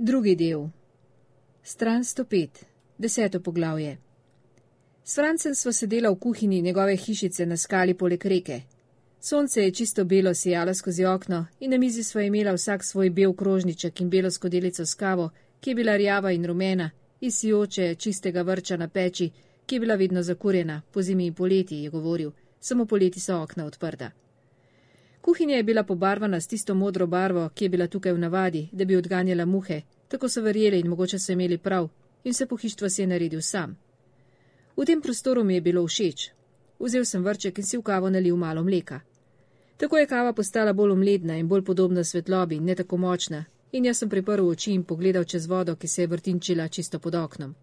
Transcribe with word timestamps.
Drugi 0.00 0.36
del. 0.36 0.68
Stran 1.60 2.04
105. 2.04 2.48
Deseto 2.96 3.40
poglavje. 3.40 3.98
S 5.02 5.14
Francem 5.14 5.54
sva 5.54 5.72
sedela 5.72 6.10
v 6.10 6.18
kuhinji 6.20 6.60
njegove 6.62 6.96
hišice 6.96 7.46
na 7.46 7.56
skali 7.56 7.94
poleg 7.94 8.26
reke. 8.26 8.60
Sonce 9.20 9.62
je 9.62 9.70
čisto 9.70 10.04
belo 10.04 10.34
sijalo 10.34 10.74
skozi 10.74 11.04
okno 11.04 11.46
in 11.60 11.70
na 11.70 11.78
mizi 11.78 12.04
sva 12.04 12.22
imela 12.22 12.52
vsak 12.52 12.84
svoj 12.84 13.10
bel 13.10 13.32
krožniček 13.32 14.00
in 14.00 14.10
belo 14.10 14.30
skodelico 14.30 14.86
s 14.86 14.94
kavo, 14.94 15.30
ki 15.60 15.70
je 15.70 15.74
bila 15.74 15.96
rjava 15.96 16.32
in 16.32 16.46
rumena, 16.46 16.90
iz 17.20 17.34
sijoče 17.34 17.94
čistega 17.94 18.42
vrča 18.42 18.76
na 18.76 18.88
peči, 18.88 19.30
ki 19.66 19.74
je 19.74 19.80
bila 19.80 19.94
vedno 19.94 20.22
zakurjena, 20.22 20.82
po 20.92 21.02
zimi 21.02 21.26
in 21.26 21.34
poleti, 21.34 21.82
je 21.82 21.90
govoril, 21.90 22.30
samo 22.60 22.86
poleti 22.86 23.20
so 23.20 23.42
okna 23.42 23.66
odprta. 23.66 24.10
Kuhinja 25.28 25.56
je 25.56 25.62
bila 25.62 25.82
pobarvana 25.82 26.40
s 26.40 26.46
tisto 26.46 26.74
modro 26.74 27.06
barvo, 27.06 27.48
ki 27.54 27.64
je 27.64 27.68
bila 27.68 27.86
tukaj 27.86 28.12
v 28.12 28.18
navadi, 28.18 28.68
da 28.72 28.84
bi 28.84 28.96
odganjala 28.96 29.44
muhe, 29.44 29.82
tako 30.08 30.28
so 30.28 30.40
verjeli 30.40 30.78
in 30.80 30.88
mogoče 30.88 31.18
so 31.18 31.32
imeli 31.32 31.58
prav, 31.58 31.88
in 32.24 32.32
vse 32.32 32.46
pohištvo 32.46 32.88
si 32.88 33.02
je 33.02 33.06
naredil 33.06 33.42
sam. 33.42 33.76
V 34.76 34.86
tem 34.86 35.02
prostoru 35.02 35.44
mi 35.44 35.54
je 35.54 35.60
bilo 35.60 35.82
všeč. 35.86 36.30
Vzel 36.80 37.04
sem 37.04 37.24
vrček 37.24 37.58
in 37.58 37.64
si 37.64 37.76
v 37.76 37.82
kavo 37.82 38.10
nalil 38.10 38.36
malo 38.36 38.62
mleka. 38.64 39.00
Tako 39.76 39.98
je 39.98 40.06
kava 40.06 40.32
postala 40.32 40.72
bolj 40.72 40.92
omledna 40.96 41.36
in 41.36 41.48
bolj 41.48 41.64
podobna 41.64 42.04
svetlobi, 42.04 42.60
ne 42.60 42.74
tako 42.74 42.96
močna, 42.96 43.44
in 43.72 43.84
jaz 43.84 43.98
sem 43.98 44.08
priprl 44.08 44.48
oči 44.48 44.72
in 44.72 44.84
pogledal 44.84 45.24
čez 45.24 45.46
vodo, 45.46 45.76
ki 45.76 45.88
se 45.88 46.02
je 46.02 46.06
vrtinčila 46.06 46.68
čisto 46.68 46.98
pod 46.98 47.14
oknom. 47.14 47.54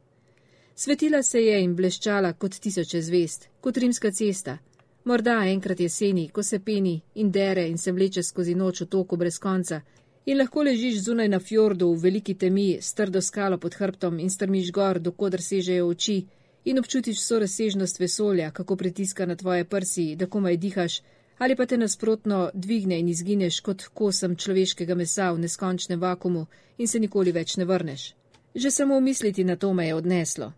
Svetila 0.76 1.24
se 1.24 1.42
je 1.42 1.64
in 1.64 1.76
bleščala 1.76 2.34
kot 2.34 2.60
tisoče 2.60 3.02
zvest, 3.02 3.50
kot 3.62 3.78
rimska 3.78 4.12
cesta. 4.12 4.58
Morda 5.06 5.46
enkrat 5.46 5.80
jeseni, 5.80 6.30
ko 6.34 6.44
se 6.44 6.60
peni 6.60 7.02
in 7.16 7.28
dere 7.32 7.68
in 7.70 7.78
se 7.78 7.92
vleče 7.92 8.24
skozi 8.24 8.56
noč 8.56 8.82
v 8.82 8.86
toku 8.86 9.18
brez 9.22 9.38
konca, 9.40 9.82
in 10.26 10.40
lahko 10.40 10.64
ležiš 10.66 11.04
zunaj 11.06 11.30
na 11.30 11.40
fjordu 11.40 11.92
v 11.92 12.02
veliki 12.08 12.34
temi 12.34 12.78
s 12.82 12.94
trdo 12.98 13.22
skalo 13.22 13.60
pod 13.62 13.78
hrbtom 13.78 14.18
in 14.20 14.34
strmiš 14.34 14.72
gor, 14.72 15.00
dokodr 15.00 15.42
sežejo 15.42 15.92
oči 15.94 16.18
in 16.66 16.82
občutiš 16.82 17.22
vso 17.22 17.40
razsežnost 17.40 18.00
vesolja, 18.00 18.50
kako 18.52 18.76
pritiska 18.76 19.26
na 19.26 19.36
tvoje 19.36 19.70
prsi, 19.70 20.16
da 20.16 20.26
komaj 20.26 20.58
dihaš, 20.58 21.02
ali 21.38 21.56
pa 21.56 21.66
te 21.66 21.78
nasprotno 21.78 22.50
dvigne 22.54 23.00
in 23.00 23.08
izgineš 23.10 23.62
kot 23.62 23.88
kosem 23.94 24.36
človeškega 24.36 24.96
mesa 24.96 25.32
v 25.32 25.46
neskončnem 25.46 26.02
vakumu 26.02 26.48
in 26.78 26.88
se 26.88 27.00
nikoli 27.00 27.32
več 27.32 27.58
ne 27.58 27.66
vrneš. 27.66 28.14
Že 28.56 28.72
samo 28.72 29.00
misliti 29.00 29.44
na 29.44 29.56
to 29.56 29.74
me 29.74 29.88
je 29.88 29.96
odneslo. 29.96 30.54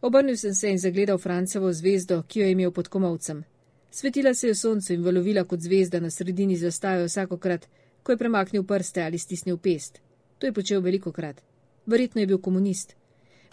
Obrnil 0.00 0.36
sem 0.36 0.54
se 0.54 0.70
in 0.70 0.78
zagledal 0.78 1.18
Francevo 1.18 1.72
zvezdo, 1.72 2.22
ki 2.28 2.40
jo 2.40 2.46
je 2.46 2.52
imel 2.52 2.70
pod 2.70 2.88
komovcem. 2.88 3.44
Svetila 3.96 4.34
se 4.34 4.48
je 4.48 4.54
soncu 4.54 4.92
in 4.92 5.02
valovila 5.04 5.44
kot 5.44 5.60
zvezda 5.60 6.00
na 6.00 6.10
sredini 6.10 6.56
zastave 6.56 7.04
vsakokrat, 7.04 7.68
ko 8.02 8.12
je 8.12 8.18
premaknil 8.18 8.64
prste 8.66 9.02
ali 9.02 9.18
stisnil 9.18 9.56
pest. 9.56 10.00
To 10.38 10.46
je 10.46 10.52
počel 10.52 10.80
veliko 10.80 11.12
krat. 11.12 11.42
Verjetno 11.86 12.20
je 12.20 12.26
bil 12.26 12.38
komunist. 12.38 12.96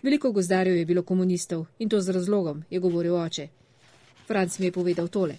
Veliko 0.03 0.31
gozdarjev 0.31 0.77
je 0.77 0.85
bilo 0.85 1.03
komunistov 1.03 1.65
in 1.79 1.89
to 1.89 2.01
z 2.01 2.09
razlogom, 2.09 2.63
je 2.69 2.79
govoril 2.79 3.15
oče. 3.15 3.47
Franc 4.27 4.59
mi 4.59 4.65
je 4.65 4.71
povedal 4.71 5.07
tole. 5.07 5.35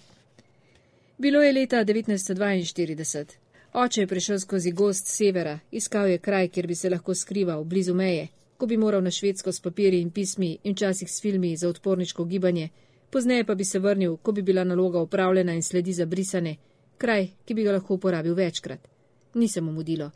Bilo 1.17 1.41
je 1.41 1.53
leta 1.53 1.83
1942. 1.85 3.25
Oče 3.73 4.01
je 4.01 4.07
prišel 4.07 4.39
skozi 4.39 4.71
gost 4.71 5.07
severa, 5.07 5.59
iskal 5.71 6.07
je 6.07 6.17
kraj, 6.17 6.47
kjer 6.47 6.67
bi 6.67 6.75
se 6.75 6.89
lahko 6.89 7.15
skrival, 7.15 7.63
blizu 7.63 7.93
meje, 7.93 8.27
ko 8.57 8.65
bi 8.65 8.77
moral 8.77 9.03
na 9.03 9.11
švedsko 9.11 9.51
s 9.51 9.59
papiri 9.59 10.01
in 10.01 10.11
pismi 10.11 10.57
in 10.63 10.73
včasih 10.73 11.11
s 11.11 11.21
filmi 11.21 11.57
za 11.57 11.69
odporniško 11.69 12.25
gibanje, 12.25 12.69
pozneje 13.13 13.45
pa 13.45 13.55
bi 13.55 13.65
se 13.65 13.79
vrnil, 13.79 14.17
ko 14.17 14.31
bi 14.31 14.41
bila 14.41 14.63
naloga 14.63 15.01
upravljena 15.01 15.53
in 15.53 15.61
sledi 15.61 15.93
zabrisane, 15.93 16.55
kraj, 16.97 17.27
ki 17.45 17.53
bi 17.53 17.63
ga 17.63 17.71
lahko 17.71 17.93
uporabil 17.93 18.33
večkrat. 18.33 18.87
Ni 19.33 19.47
se 19.47 19.61
mu 19.61 19.71
mudilo. 19.71 20.11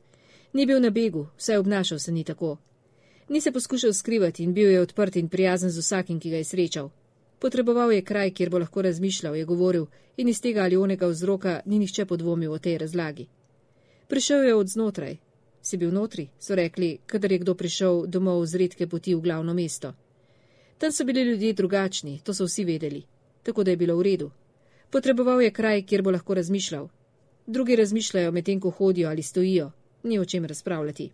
Ni 0.53 0.65
bil 0.65 0.81
na 0.81 0.89
begu, 0.89 1.27
vsaj 1.37 1.57
obnašal 1.57 1.99
se 1.99 2.11
ni 2.11 2.23
tako. 2.23 2.57
Ni 3.29 3.41
se 3.41 3.51
poskušal 3.51 3.93
skrivati 3.93 4.43
in 4.43 4.53
bil 4.53 4.71
je 4.71 4.81
odprt 4.81 5.15
in 5.15 5.29
prijazen 5.29 5.69
z 5.69 5.77
vsakim, 5.77 6.19
ki 6.19 6.29
ga 6.29 6.37
je 6.37 6.43
srečal. 6.43 6.89
Potreboval 7.39 7.91
je 7.91 8.01
kraj, 8.01 8.31
kjer 8.31 8.49
bo 8.49 8.59
lahko 8.59 8.81
razmišljal, 8.81 9.35
je 9.35 9.45
govoril, 9.45 9.85
in 10.17 10.27
iz 10.27 10.41
tega 10.41 10.63
ali 10.63 10.77
onega 10.77 11.07
vzroka 11.07 11.61
ni 11.65 11.79
nihče 11.79 12.05
podvomil 12.05 12.51
o 12.51 12.59
tej 12.59 12.77
razlagi. 12.77 13.27
Prišel 14.07 14.43
je 14.43 14.55
od 14.55 14.67
znotraj. 14.67 15.17
Si 15.61 15.77
bil 15.77 15.91
notri, 15.91 16.29
so 16.39 16.55
rekli, 16.55 16.97
kadar 17.05 17.31
je 17.31 17.37
kdo 17.37 17.53
prišel 17.53 18.07
domov 18.07 18.45
z 18.45 18.55
redke 18.55 18.87
poti 18.87 19.15
v 19.15 19.21
glavno 19.21 19.53
mesto. 19.53 19.93
Tam 20.77 20.91
so 20.91 21.03
bili 21.03 21.21
ljudje 21.21 21.53
drugačni, 21.53 22.19
to 22.23 22.33
so 22.33 22.45
vsi 22.45 22.65
vedeli, 22.65 23.03
tako 23.43 23.63
da 23.63 23.71
je 23.71 23.77
bilo 23.77 23.95
v 23.97 24.01
redu. 24.01 24.31
Potreboval 24.89 25.41
je 25.41 25.51
kraj, 25.51 25.81
kjer 25.81 26.01
bo 26.01 26.11
lahko 26.11 26.33
razmišljal. 26.33 26.87
Drugi 27.47 27.75
razmišljajo 27.75 28.31
medtem, 28.31 28.59
ko 28.59 28.69
hodijo 28.69 29.09
ali 29.09 29.23
stojijo, 29.23 29.71
ni 30.03 30.19
o 30.19 30.25
čem 30.25 30.45
razpravljati. 30.45 31.11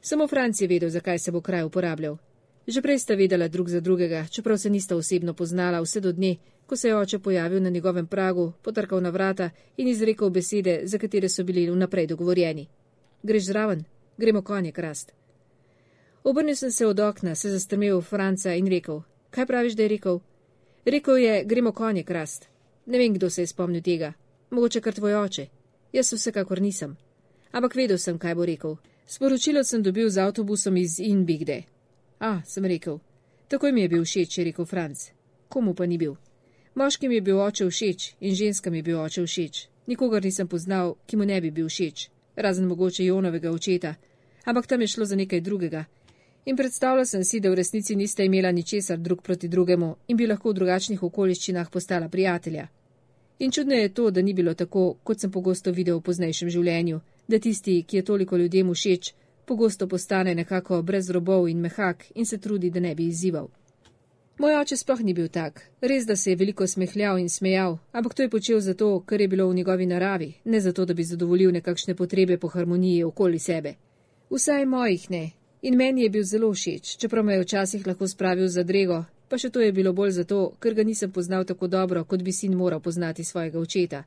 Samo 0.00 0.28
Franc 0.28 0.60
je 0.60 0.68
vedel, 0.68 0.90
zakaj 0.90 1.18
se 1.18 1.32
bo 1.32 1.40
kraj 1.40 1.64
uporabljal. 1.64 2.16
Že 2.66 2.82
prej 2.82 2.98
sta 2.98 3.14
vedela 3.14 3.48
drug 3.48 3.68
za 3.68 3.80
drugega, 3.80 4.26
čeprav 4.30 4.58
se 4.58 4.70
nista 4.70 4.96
osebno 4.96 5.34
poznala 5.34 5.80
vse 5.80 6.00
do 6.00 6.12
dne, 6.12 6.36
ko 6.66 6.76
se 6.76 6.88
je 6.88 6.96
oče 6.96 7.18
pojavil 7.18 7.62
na 7.62 7.70
njegovem 7.70 8.06
pragu, 8.06 8.52
potrkal 8.62 9.00
na 9.02 9.10
vrata 9.10 9.50
in 9.76 9.88
izrekel 9.88 10.30
besede, 10.30 10.80
za 10.84 10.98
katere 10.98 11.28
so 11.28 11.44
bili 11.44 11.70
vnaprej 11.70 12.06
dogovorjeni. 12.06 12.66
Greš 13.22 13.46
zraven, 13.46 13.84
gremo 14.18 14.42
konje 14.42 14.72
krast. 14.72 15.12
Obrnil 16.28 16.56
sem 16.56 16.70
se 16.70 16.86
od 16.86 17.00
okna, 17.00 17.34
se 17.34 17.50
zastrmel 17.50 18.00
v 18.00 18.04
Franca 18.04 18.52
in 18.54 18.66
rekel: 18.66 19.00
Kaj 19.30 19.46
praviš, 19.46 19.72
da 19.72 19.82
je 19.82 19.88
rekel? 19.88 20.18
Rekel 20.84 21.16
je: 21.16 21.44
Gremo 21.44 21.72
konje 21.72 22.02
krast. 22.02 22.48
Ne 22.86 22.98
vem, 22.98 23.14
kdo 23.14 23.30
se 23.30 23.42
je 23.42 23.46
spomnil 23.46 23.82
tega. 23.82 24.12
Mogoče 24.50 24.80
kar 24.80 24.94
tvoj 24.94 25.14
oče. 25.14 25.46
Jaz 25.92 26.12
vsekakor 26.12 26.60
nisem. 26.60 26.96
Ampak 27.52 27.74
vedel 27.74 27.98
sem, 27.98 28.18
kaj 28.18 28.34
bo 28.34 28.44
rekel. 28.44 28.76
Sporočilo 29.06 29.64
sem 29.64 29.82
dobil 29.82 30.10
z 30.10 30.18
avtobusom 30.18 30.76
iz 30.76 31.00
Inbigde. 31.00 31.62
A, 32.20 32.42
sem 32.44 32.64
rekel. 32.64 33.00
Takoj 33.48 33.72
mi 33.72 33.80
je 33.80 33.88
bil 33.88 34.04
všeč, 34.04 34.38
je 34.38 34.44
rekel 34.44 34.64
Franc. 34.64 35.10
Komu 35.48 35.74
pa 35.74 35.86
ni 35.86 35.98
bil? 35.98 36.16
Moškim 36.74 37.12
je 37.12 37.20
bil 37.20 37.40
oče 37.40 37.70
všeč 37.70 38.14
in 38.20 38.34
ženskam 38.34 38.74
je 38.74 38.82
bil 38.82 39.00
oče 39.00 39.24
všeč. 39.24 39.68
Nikogar 39.86 40.24
nisem 40.24 40.48
poznal, 40.48 40.96
ki 41.06 41.16
mu 41.16 41.24
ne 41.24 41.40
bi 41.40 41.50
bil 41.50 41.68
všeč, 41.68 42.10
razen 42.36 42.68
mogoče 42.68 43.04
Jonovega 43.04 43.50
očeta. 43.50 43.94
Ampak 44.44 44.66
tam 44.66 44.80
je 44.80 44.86
šlo 44.86 45.04
za 45.04 45.16
nekaj 45.16 45.40
drugega. 45.40 45.84
In 46.48 46.56
predstavljal 46.56 47.06
sem 47.06 47.24
si, 47.24 47.40
da 47.40 47.50
v 47.50 47.54
resnici 47.54 47.96
niste 47.96 48.24
imela 48.24 48.50
ničesar 48.52 48.98
drug 48.98 49.22
proti 49.22 49.48
drugemu 49.48 49.96
in 50.08 50.16
bi 50.16 50.26
lahko 50.26 50.48
v 50.50 50.54
drugačnih 50.54 51.02
okoliščinah 51.02 51.70
postala 51.70 52.08
prijatelja. 52.08 52.66
In 53.38 53.50
čudno 53.50 53.74
je 53.74 53.88
to, 53.94 54.10
da 54.10 54.22
ni 54.22 54.32
bilo 54.32 54.54
tako, 54.54 54.94
kot 55.04 55.20
sem 55.20 55.30
pogosto 55.30 55.72
videl 55.72 55.98
v 55.98 56.06
poznejšem 56.06 56.48
življenju, 56.48 57.00
da 57.28 57.38
tisti, 57.38 57.82
ki 57.82 57.96
je 57.96 58.02
toliko 58.02 58.36
ljudem 58.36 58.72
všeč, 58.72 59.12
pogosto 59.44 59.88
postane 59.88 60.34
nekako 60.34 60.82
brez 60.82 61.10
robov 61.10 61.48
in 61.48 61.60
mehak 61.60 62.06
in 62.14 62.26
se 62.26 62.38
trudi, 62.38 62.70
da 62.70 62.80
ne 62.80 62.94
bi 62.94 63.10
izzival. 63.12 63.50
Moj 64.38 64.56
oče 64.62 64.76
sploh 64.76 65.02
ni 65.04 65.12
bil 65.14 65.28
tak, 65.28 65.60
res 65.80 66.06
da 66.06 66.16
se 66.16 66.30
je 66.30 66.36
veliko 66.36 66.66
smehljal 66.66 67.18
in 67.18 67.28
smejal, 67.28 67.76
ampak 67.92 68.14
to 68.14 68.22
je 68.22 68.30
počel 68.30 68.60
zato, 68.60 69.04
ker 69.06 69.20
je 69.20 69.28
bilo 69.28 69.50
v 69.50 69.54
njegovi 69.54 69.86
naravi, 69.86 70.32
ne 70.44 70.60
zato, 70.60 70.84
da 70.84 70.94
bi 70.94 71.04
zadovoljil 71.04 71.52
nekakšne 71.52 71.94
potrebe 71.94 72.38
po 72.38 72.48
harmoniji 72.48 73.04
okoli 73.04 73.38
sebe. 73.38 73.74
Vsaj 74.30 74.66
mojih 74.66 75.10
ne. 75.10 75.37
In 75.62 75.76
meni 75.76 76.02
je 76.02 76.10
bil 76.10 76.22
zelo 76.22 76.52
všeč, 76.52 76.96
čeprav 76.96 77.24
me 77.24 77.34
je 77.34 77.42
včasih 77.42 77.86
lahko 77.86 78.08
spravil 78.08 78.48
za 78.48 78.62
drego, 78.62 79.04
pa 79.28 79.38
še 79.38 79.50
to 79.50 79.60
je 79.60 79.72
bilo 79.72 79.92
bolj 79.92 80.10
zato, 80.20 80.52
ker 80.60 80.74
ga 80.74 80.84
nisem 80.86 81.10
poznal 81.12 81.44
tako 81.44 81.66
dobro, 81.66 82.04
kot 82.04 82.22
bi 82.22 82.32
sin 82.32 82.54
moral 82.54 82.80
poznati 82.80 83.24
svojega 83.24 83.58
očeta. 83.58 84.04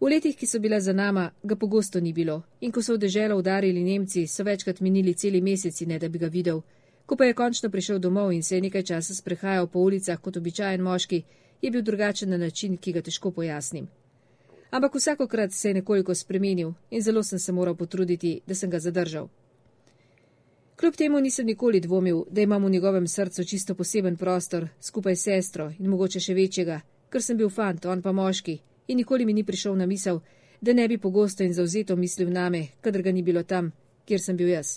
V 0.00 0.10
letih, 0.10 0.36
ki 0.36 0.46
so 0.46 0.58
bila 0.58 0.80
za 0.80 0.92
nama, 0.92 1.30
ga 1.42 1.56
pogosto 1.56 2.00
ni 2.00 2.12
bilo, 2.12 2.42
in 2.60 2.72
ko 2.72 2.82
so 2.82 2.94
v 2.94 3.02
deželo 3.06 3.38
udarili 3.38 3.82
Nemci, 3.82 4.26
so 4.26 4.44
večkrat 4.44 4.80
minili 4.80 5.14
celi 5.14 5.40
meseci, 5.40 5.86
ne 5.86 5.98
da 5.98 6.08
bi 6.08 6.18
ga 6.18 6.26
videl. 6.26 6.60
Ko 7.06 7.16
pa 7.16 7.24
je 7.24 7.34
končno 7.34 7.70
prišel 7.70 7.98
domov 7.98 8.32
in 8.32 8.42
se 8.42 8.56
je 8.56 8.62
nekaj 8.62 8.82
časa 8.82 9.14
sprehajal 9.14 9.66
po 9.66 9.78
ulicah 9.78 10.20
kot 10.20 10.36
običajen 10.36 10.82
moški, 10.82 11.22
je 11.62 11.70
bil 11.70 11.82
drugačen 11.82 12.30
na 12.30 12.36
način, 12.36 12.76
ki 12.76 12.92
ga 12.92 13.02
težko 13.02 13.30
pojasnim. 13.30 13.88
Ampak 14.70 14.94
vsakokrat 14.94 15.52
se 15.52 15.68
je 15.68 15.74
nekoliko 15.74 16.14
spremenil 16.14 16.72
in 16.90 17.02
zelo 17.02 17.22
sem 17.22 17.38
se 17.38 17.52
moral 17.52 17.74
potruditi, 17.74 18.40
da 18.46 18.54
sem 18.54 18.70
ga 18.70 18.78
zadržal. 18.78 19.28
Kljub 20.78 20.96
temu 20.96 21.20
nisem 21.20 21.46
nikoli 21.46 21.80
dvomil, 21.80 22.24
da 22.30 22.40
imam 22.40 22.64
v 22.64 22.70
njegovem 22.70 23.08
srcu 23.08 23.44
čisto 23.44 23.74
poseben 23.74 24.16
prostor, 24.16 24.68
skupaj 24.80 25.16
s 25.16 25.22
sestro 25.22 25.72
in 25.78 25.88
mogoče 25.90 26.20
še 26.20 26.34
večjega, 26.34 26.76
ker 27.10 27.22
sem 27.22 27.36
bil 27.36 27.50
fant, 27.50 27.86
on 27.86 28.02
pa 28.02 28.12
moški, 28.12 28.54
in 28.86 29.00
nikoli 29.02 29.26
mi 29.26 29.34
ni 29.34 29.42
prišel 29.44 29.74
na 29.74 29.86
misel, 29.86 30.20
da 30.60 30.72
ne 30.72 30.86
bi 30.88 30.98
pogosto 30.98 31.42
in 31.42 31.54
zauzeto 31.54 31.96
mislil 31.96 32.30
name, 32.30 32.62
kadar 32.80 33.02
ga 33.02 33.12
ni 33.12 33.22
bilo 33.26 33.42
tam, 33.42 33.72
kjer 34.06 34.22
sem 34.22 34.36
bil 34.36 34.54
jaz. 34.54 34.76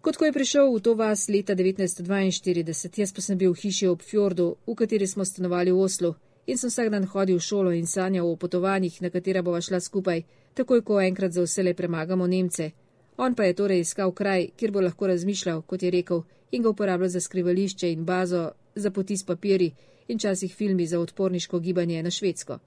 Kot 0.00 0.16
ko 0.16 0.24
je 0.24 0.32
prišel 0.32 0.72
v 0.72 0.80
to 0.80 0.96
vas 0.96 1.28
leta 1.28 1.52
1942, 1.52 2.96
jaz 2.96 3.12
pa 3.12 3.20
sem 3.20 3.36
bil 3.38 3.52
v 3.52 3.60
hiši 3.60 3.92
ob 3.92 4.00
fjordu, 4.00 4.54
v 4.66 4.74
kateri 4.74 5.06
smo 5.06 5.24
stanovali 5.24 5.68
v 5.68 5.84
Oslu, 5.84 6.14
in 6.46 6.56
sem 6.56 6.72
vsak 6.72 6.88
dan 6.88 7.04
hodil 7.04 7.36
v 7.36 7.44
šolo 7.44 7.76
in 7.76 7.84
sanjal 7.86 8.24
o 8.24 8.36
potovanjih, 8.40 9.02
na 9.04 9.12
katera 9.12 9.44
bova 9.44 9.60
šla 9.60 9.84
skupaj, 9.84 10.24
takoj 10.54 10.80
ko 10.80 11.00
enkrat 11.00 11.36
za 11.36 11.44
vse 11.44 11.62
le 11.62 11.76
premagamo 11.76 12.26
Nemce. 12.26 12.72
On 13.20 13.34
pa 13.34 13.44
je 13.44 13.54
torej 13.54 13.80
iskal 13.80 14.12
kraj, 14.12 14.48
kjer 14.56 14.70
bo 14.70 14.80
lahko 14.80 15.06
razmišljal, 15.06 15.62
kot 15.62 15.82
je 15.82 15.90
rekel, 15.90 16.22
in 16.50 16.62
ga 16.62 16.70
uporabljal 16.70 17.08
za 17.08 17.20
skrivališče 17.20 17.92
in 17.92 18.04
bazo, 18.04 18.50
za 18.74 18.90
poti 18.90 19.16
s 19.16 19.26
papiri 19.26 19.72
in 20.08 20.18
časih 20.18 20.54
filmi 20.54 20.86
za 20.86 21.00
odporniško 21.00 21.58
gibanje 21.58 22.02
na 22.02 22.10
švedsko. 22.10 22.58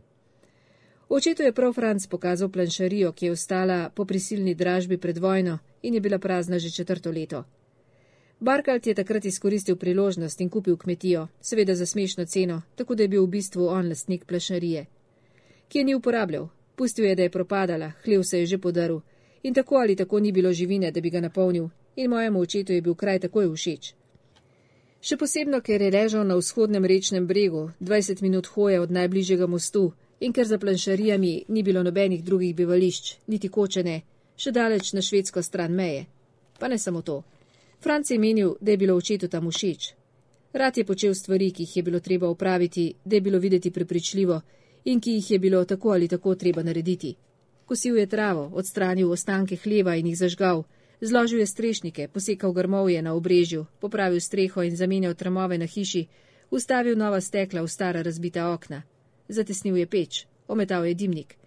Očetu 1.09 1.44
je 1.44 1.53
prav 1.53 1.74
Franc 1.74 2.07
pokazal 2.07 2.50
planšarijo, 2.50 3.12
ki 3.12 3.25
je 3.25 3.31
ostala 3.31 3.89
po 3.95 4.06
prisilni 4.06 4.56
dražbi 4.56 4.98
pred 4.98 5.18
vojno 5.18 5.57
in 5.81 5.94
je 5.94 6.01
bila 6.01 6.19
prazna 6.19 6.59
že 6.59 6.69
četrto 6.69 7.12
leto. 7.12 7.44
Barkalt 8.39 8.88
je 8.88 8.94
takrat 8.94 9.25
izkoristil 9.25 9.75
priložnost 9.75 10.42
in 10.42 10.50
kupil 10.50 10.77
kmetijo, 10.77 11.27
seveda 11.42 11.75
za 11.75 11.86
smešno 11.86 12.25
ceno, 12.25 12.62
tako 12.75 12.95
da 12.95 13.04
je 13.04 13.07
bil 13.07 13.24
v 13.24 13.27
bistvu 13.27 13.68
on 13.68 13.89
lastnik 13.89 14.25
planšarije. 14.25 14.86
Ki 15.68 15.77
je 15.77 15.83
ni 15.83 15.95
uporabljal, 15.95 16.47
pustil 16.75 17.06
je, 17.06 17.15
da 17.15 17.24
je 17.24 17.30
propadala, 17.30 17.92
hlev 18.04 18.24
se 18.24 18.39
je 18.39 18.45
že 18.45 18.57
podaril 18.57 19.01
in 19.43 19.53
tako 19.53 19.75
ali 19.75 19.95
tako 19.95 20.19
ni 20.19 20.31
bilo 20.31 20.53
živine, 20.53 20.91
da 20.91 21.01
bi 21.01 21.09
ga 21.09 21.21
napolnil, 21.21 21.69
in 21.95 22.09
mojemu 22.09 22.39
očetu 22.39 22.73
je 22.73 22.81
bil 22.81 22.95
kraj 22.95 23.19
takoj 23.19 23.49
všeč. 23.53 23.93
Še 25.01 25.17
posebno, 25.17 25.61
ker 25.65 25.81
je 25.81 25.91
ležal 25.91 26.25
na 26.27 26.35
vzhodnem 26.38 26.85
rečnem 26.85 27.27
bregu, 27.27 27.71
20 27.79 28.21
minut 28.21 28.47
hoje 28.53 28.79
od 28.79 28.91
najbližjega 28.91 29.47
mostu 29.47 29.93
in 30.19 30.33
ker 30.33 30.45
za 30.45 30.59
planšarijami 30.61 31.45
ni 31.47 31.63
bilo 31.63 31.83
nobenih 31.83 32.23
drugih 32.23 32.55
bivališč, 32.55 33.15
niti 33.27 33.49
kočene, 33.49 34.01
še 34.38 34.51
daleč 34.51 34.93
na 34.93 35.01
švedsko 35.01 35.41
stran 35.41 35.73
meje. 35.73 36.05
Pa 36.59 36.67
ne 36.67 36.77
samo 36.77 37.01
to. 37.01 37.23
Franc 37.81 38.11
je 38.11 38.19
menil, 38.19 38.53
da 38.61 38.71
je 38.71 38.77
bilo 38.77 38.95
očetu 38.95 39.27
tam 39.27 39.49
všeč. 39.49 39.94
Rad 40.53 40.77
je 40.77 40.85
počel 40.85 41.15
stvari, 41.15 41.49
ki 41.51 41.63
jih 41.63 41.75
je 41.77 41.83
bilo 41.83 41.99
treba 41.99 42.29
upraviti, 42.29 42.94
da 43.05 43.15
je 43.15 43.21
bilo 43.21 43.39
videti 43.39 43.71
prepričljivo 43.71 44.41
in 44.85 44.99
ki 45.01 45.11
jih 45.11 45.31
je 45.31 45.39
bilo 45.39 45.65
tako 45.65 45.89
ali 45.89 46.07
tako 46.07 46.35
treba 46.35 46.63
narediti. 46.63 47.15
Kosil 47.71 47.97
je 47.97 48.06
travo, 48.06 48.50
odstranil 48.53 49.12
ostanke 49.12 49.56
hleva 49.56 49.94
in 49.95 50.07
jih 50.07 50.18
zažgal, 50.18 50.65
zložil 51.01 51.39
je 51.39 51.45
strešnike, 51.47 52.07
posekal 52.07 52.51
grmovje 52.51 53.01
na 53.01 53.13
obrežju, 53.15 53.65
popravil 53.79 54.19
streho 54.19 54.63
in 54.63 54.75
zamenjal 54.75 55.13
tramove 55.13 55.57
na 55.57 55.65
hiši, 55.65 56.01
ustavil 56.51 56.97
nova 57.00 57.21
stekla 57.21 57.62
v 57.62 57.68
stara 57.68 58.01
razbita 58.01 58.50
okna. 58.51 58.81
Zatesnil 59.29 59.77
je 59.77 59.85
peč, 59.88 60.25
ometal 60.47 60.85
je 60.85 60.94
dimnik. 60.94 61.38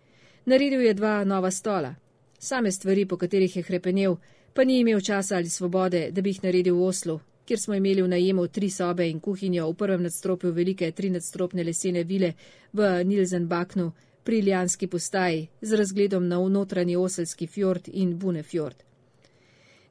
Naredil 0.46 0.80
je 0.80 0.94
dva 0.94 1.24
nova 1.24 1.50
stola. 1.50 1.94
Same 2.38 2.72
stvari, 2.72 3.04
po 3.04 3.20
katerih 3.20 3.56
je 3.56 3.62
hrepenel, 3.62 4.16
pa 4.54 4.64
ni 4.64 4.80
imel 4.80 5.00
časa 5.00 5.36
ali 5.36 5.48
svobode, 5.48 6.08
da 6.10 6.22
bi 6.22 6.32
jih 6.32 6.40
naredil 6.44 6.80
v 6.80 6.88
Oslu, 6.88 7.20
kjer 7.44 7.60
smo 7.60 7.74
imeli 7.74 8.02
v 8.02 8.08
najemu 8.08 8.48
tri 8.48 8.70
sobe 8.70 9.10
in 9.10 9.20
kuhinjo 9.20 9.68
v 9.68 9.76
prvem 9.76 10.02
nadstropju 10.02 10.52
velike 10.52 10.90
tri 10.92 11.10
nadstropne 11.10 11.64
lesene 11.64 12.04
vile 12.04 12.32
v 12.72 13.04
Nilzenbaknu, 13.04 13.92
pri 14.24 14.40
Ljanski 14.40 14.86
postaji 14.86 15.46
z 15.60 15.72
razgledom 15.72 16.28
na 16.28 16.48
notranji 16.48 16.96
oselski 16.96 17.46
fjord 17.46 17.88
in 17.92 18.18
Bunefjord. 18.18 18.76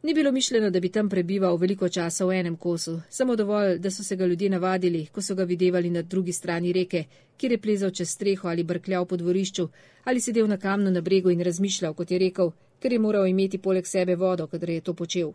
Ni 0.04 0.14
bilo 0.14 0.32
mišljeno, 0.32 0.70
da 0.70 0.80
bi 0.80 0.90
tam 0.90 1.10
prebival 1.10 1.58
veliko 1.58 1.90
časa 1.90 2.26
v 2.26 2.32
enem 2.40 2.56
kosu, 2.56 3.02
samo 3.10 3.36
dovolj, 3.36 3.78
da 3.78 3.92
so 3.92 4.04
se 4.04 4.16
ga 4.16 4.26
ljudje 4.26 4.50
navadili, 4.50 5.06
ko 5.06 5.22
so 5.22 5.36
ga 5.36 5.44
videvali 5.44 5.90
na 5.90 6.02
drugi 6.02 6.34
strani 6.34 6.74
reke, 6.74 7.04
kjer 7.38 7.52
je 7.52 7.62
plezal 7.62 7.92
čez 7.92 8.10
streho 8.10 8.48
ali 8.48 8.64
brkljal 8.64 9.06
po 9.06 9.18
dvorišču 9.18 9.70
ali 10.04 10.22
sedel 10.22 10.48
na 10.48 10.58
kamnu 10.58 10.92
na 10.92 11.02
bregu 11.02 11.30
in 11.30 11.42
razmišljal, 11.42 11.94
kot 11.94 12.12
je 12.12 12.20
rekel, 12.20 12.52
ker 12.80 12.94
je 12.94 13.00
moral 13.00 13.28
imeti 13.28 13.58
poleg 13.58 13.88
sebe 13.88 14.16
vodo, 14.16 14.48
kadar 14.48 14.70
je 14.70 14.82
to 14.82 14.94
počel. 14.94 15.32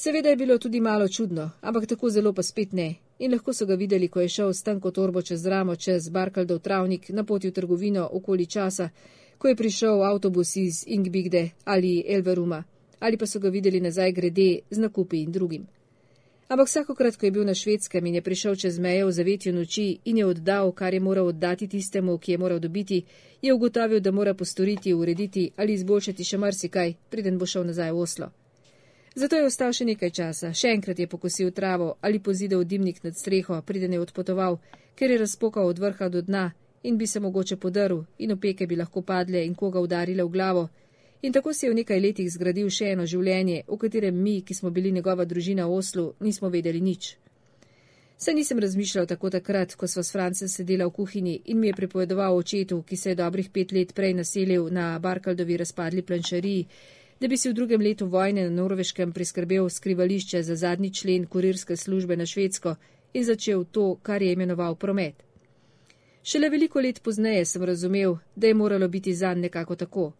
Seveda 0.00 0.28
je 0.28 0.36
bilo 0.36 0.58
tudi 0.58 0.80
malo 0.80 1.08
čudno, 1.08 1.50
ampak 1.60 1.86
tako 1.86 2.10
zelo 2.10 2.32
pa 2.32 2.42
spet 2.42 2.72
ne, 2.72 2.94
in 3.18 3.32
lahko 3.32 3.52
so 3.52 3.66
ga 3.66 3.74
videli, 3.74 4.08
ko 4.08 4.20
je 4.20 4.28
šel 4.28 4.52
s 4.54 4.62
tanko 4.62 4.90
torbo 4.90 5.22
čez 5.22 5.46
ramo 5.46 5.76
čez 5.76 6.08
Barkaldov 6.08 6.58
travnik 6.58 7.08
na 7.08 7.24
poti 7.24 7.48
v 7.48 7.52
trgovino 7.52 8.08
okoli 8.12 8.46
časa, 8.46 8.88
ko 9.38 9.48
je 9.48 9.56
prišel 9.56 10.04
avtobus 10.06 10.56
iz 10.56 10.84
Ingbigde 10.86 11.50
ali 11.64 12.04
Elveruma, 12.08 12.62
ali 13.00 13.18
pa 13.18 13.26
so 13.26 13.40
ga 13.40 13.48
videli 13.48 13.80
nazaj 13.80 14.12
grede 14.12 14.60
z 14.70 14.78
nakupi 14.78 15.22
in 15.22 15.32
drugim. 15.32 15.66
Ampak 16.48 16.66
vsakokrat, 16.68 17.16
ko 17.16 17.26
je 17.26 17.32
bil 17.32 17.44
na 17.44 17.54
švedskem 17.54 18.06
in 18.06 18.14
je 18.14 18.22
prišel 18.22 18.54
čez 18.54 18.78
meje 18.78 19.04
v 19.04 19.12
zavetju 19.12 19.52
noči 19.52 19.98
in 20.04 20.18
je 20.18 20.26
oddal, 20.26 20.72
kar 20.72 20.94
je 20.94 21.00
moral 21.00 21.26
oddati 21.26 21.68
tistemu, 21.68 22.18
ki 22.18 22.32
je 22.32 22.38
moral 22.38 22.58
dobiti, 22.58 23.04
je 23.42 23.54
ugotovil, 23.54 24.00
da 24.00 24.12
mora 24.12 24.34
postoriti, 24.34 24.94
urediti 24.94 25.50
ali 25.56 25.72
izboljšati 25.72 26.24
še 26.24 26.38
marsikaj, 26.38 26.94
preden 27.10 27.38
bo 27.38 27.46
šel 27.46 27.66
nazaj 27.66 27.92
v 27.92 27.98
Oslo. 27.98 28.30
Zato 29.18 29.36
je 29.36 29.46
ostal 29.50 29.72
še 29.74 29.82
nekaj 29.82 30.10
časa, 30.14 30.48
še 30.54 30.70
enkrat 30.76 31.00
je 31.02 31.08
pokosil 31.10 31.48
travo 31.50 31.96
ali 32.06 32.20
pozidal 32.22 32.60
dimnik 32.62 33.00
nad 33.02 33.16
streho, 33.18 33.56
preden 33.66 33.96
je 33.96 33.98
odpotoval, 33.98 34.60
ker 34.94 35.10
je 35.10 35.16
razpokal 35.18 35.66
od 35.66 35.78
vrha 35.82 36.06
do 36.08 36.20
dna 36.22 36.44
in 36.86 36.98
bi 36.98 37.06
se 37.06 37.18
mogoče 37.20 37.56
podrl 37.56 38.04
in 38.22 38.32
opeke 38.36 38.68
bi 38.70 38.76
lahko 38.78 39.02
padle 39.02 39.42
in 39.46 39.56
koga 39.58 39.80
udarile 39.82 40.22
v 40.22 40.30
glavo. 40.30 40.68
In 41.22 41.34
tako 41.34 41.50
si 41.52 41.66
je 41.66 41.72
v 41.72 41.80
nekaj 41.80 41.98
letih 42.00 42.28
zgradil 42.30 42.70
še 42.70 42.92
eno 42.92 43.06
življenje, 43.10 43.64
v 43.66 43.78
katerem 43.82 44.20
mi, 44.22 44.36
ki 44.46 44.54
smo 44.54 44.70
bili 44.70 44.92
njegova 44.94 45.26
družina 45.26 45.66
v 45.66 45.80
Oslu, 45.80 46.12
nismo 46.20 46.48
vedeli 46.48 46.80
nič. 46.80 47.16
Se 48.18 48.34
nisem 48.34 48.58
razmišljal 48.62 49.06
tako 49.06 49.32
takrat, 49.34 49.74
ko 49.74 49.86
sva 49.90 50.02
s 50.02 50.14
Francem 50.14 50.48
sedela 50.48 50.86
v 50.86 50.94
kuhinji 50.94 51.34
in 51.50 51.58
mi 51.58 51.72
je 51.72 51.74
pripovedoval 51.74 52.38
očetu, 52.38 52.84
ki 52.86 52.96
se 52.96 53.10
je 53.10 53.18
dobrih 53.18 53.50
pet 53.50 53.74
let 53.74 53.94
prej 53.94 54.14
naselil 54.14 54.70
na 54.70 54.98
Barkaldovi 55.02 55.58
razpadli 55.58 56.06
planšariji 56.06 56.66
da 57.20 57.28
bi 57.28 57.36
si 57.36 57.48
v 57.48 57.54
drugem 57.54 57.80
letu 57.80 58.06
vojne 58.06 58.44
na 58.44 58.50
Norveškem 58.50 59.12
priskrbel 59.12 59.68
skrivališče 59.68 60.42
za 60.42 60.56
zadnji 60.56 60.94
člen 60.94 61.26
kurirske 61.26 61.76
službe 61.76 62.16
na 62.16 62.26
Švedsko 62.26 62.74
in 63.14 63.24
začel 63.24 63.64
to, 63.64 63.96
kar 64.02 64.22
je 64.22 64.32
imenoval 64.32 64.74
promet. 64.74 65.14
Šele 66.22 66.50
veliko 66.50 66.80
let 66.80 67.02
pozneje 67.02 67.44
sem 67.44 67.62
razumel, 67.62 68.16
da 68.36 68.46
je 68.46 68.54
moralo 68.54 68.88
biti 68.88 69.14
zanj 69.14 69.40
nekako 69.40 69.76
tako. 69.76 70.12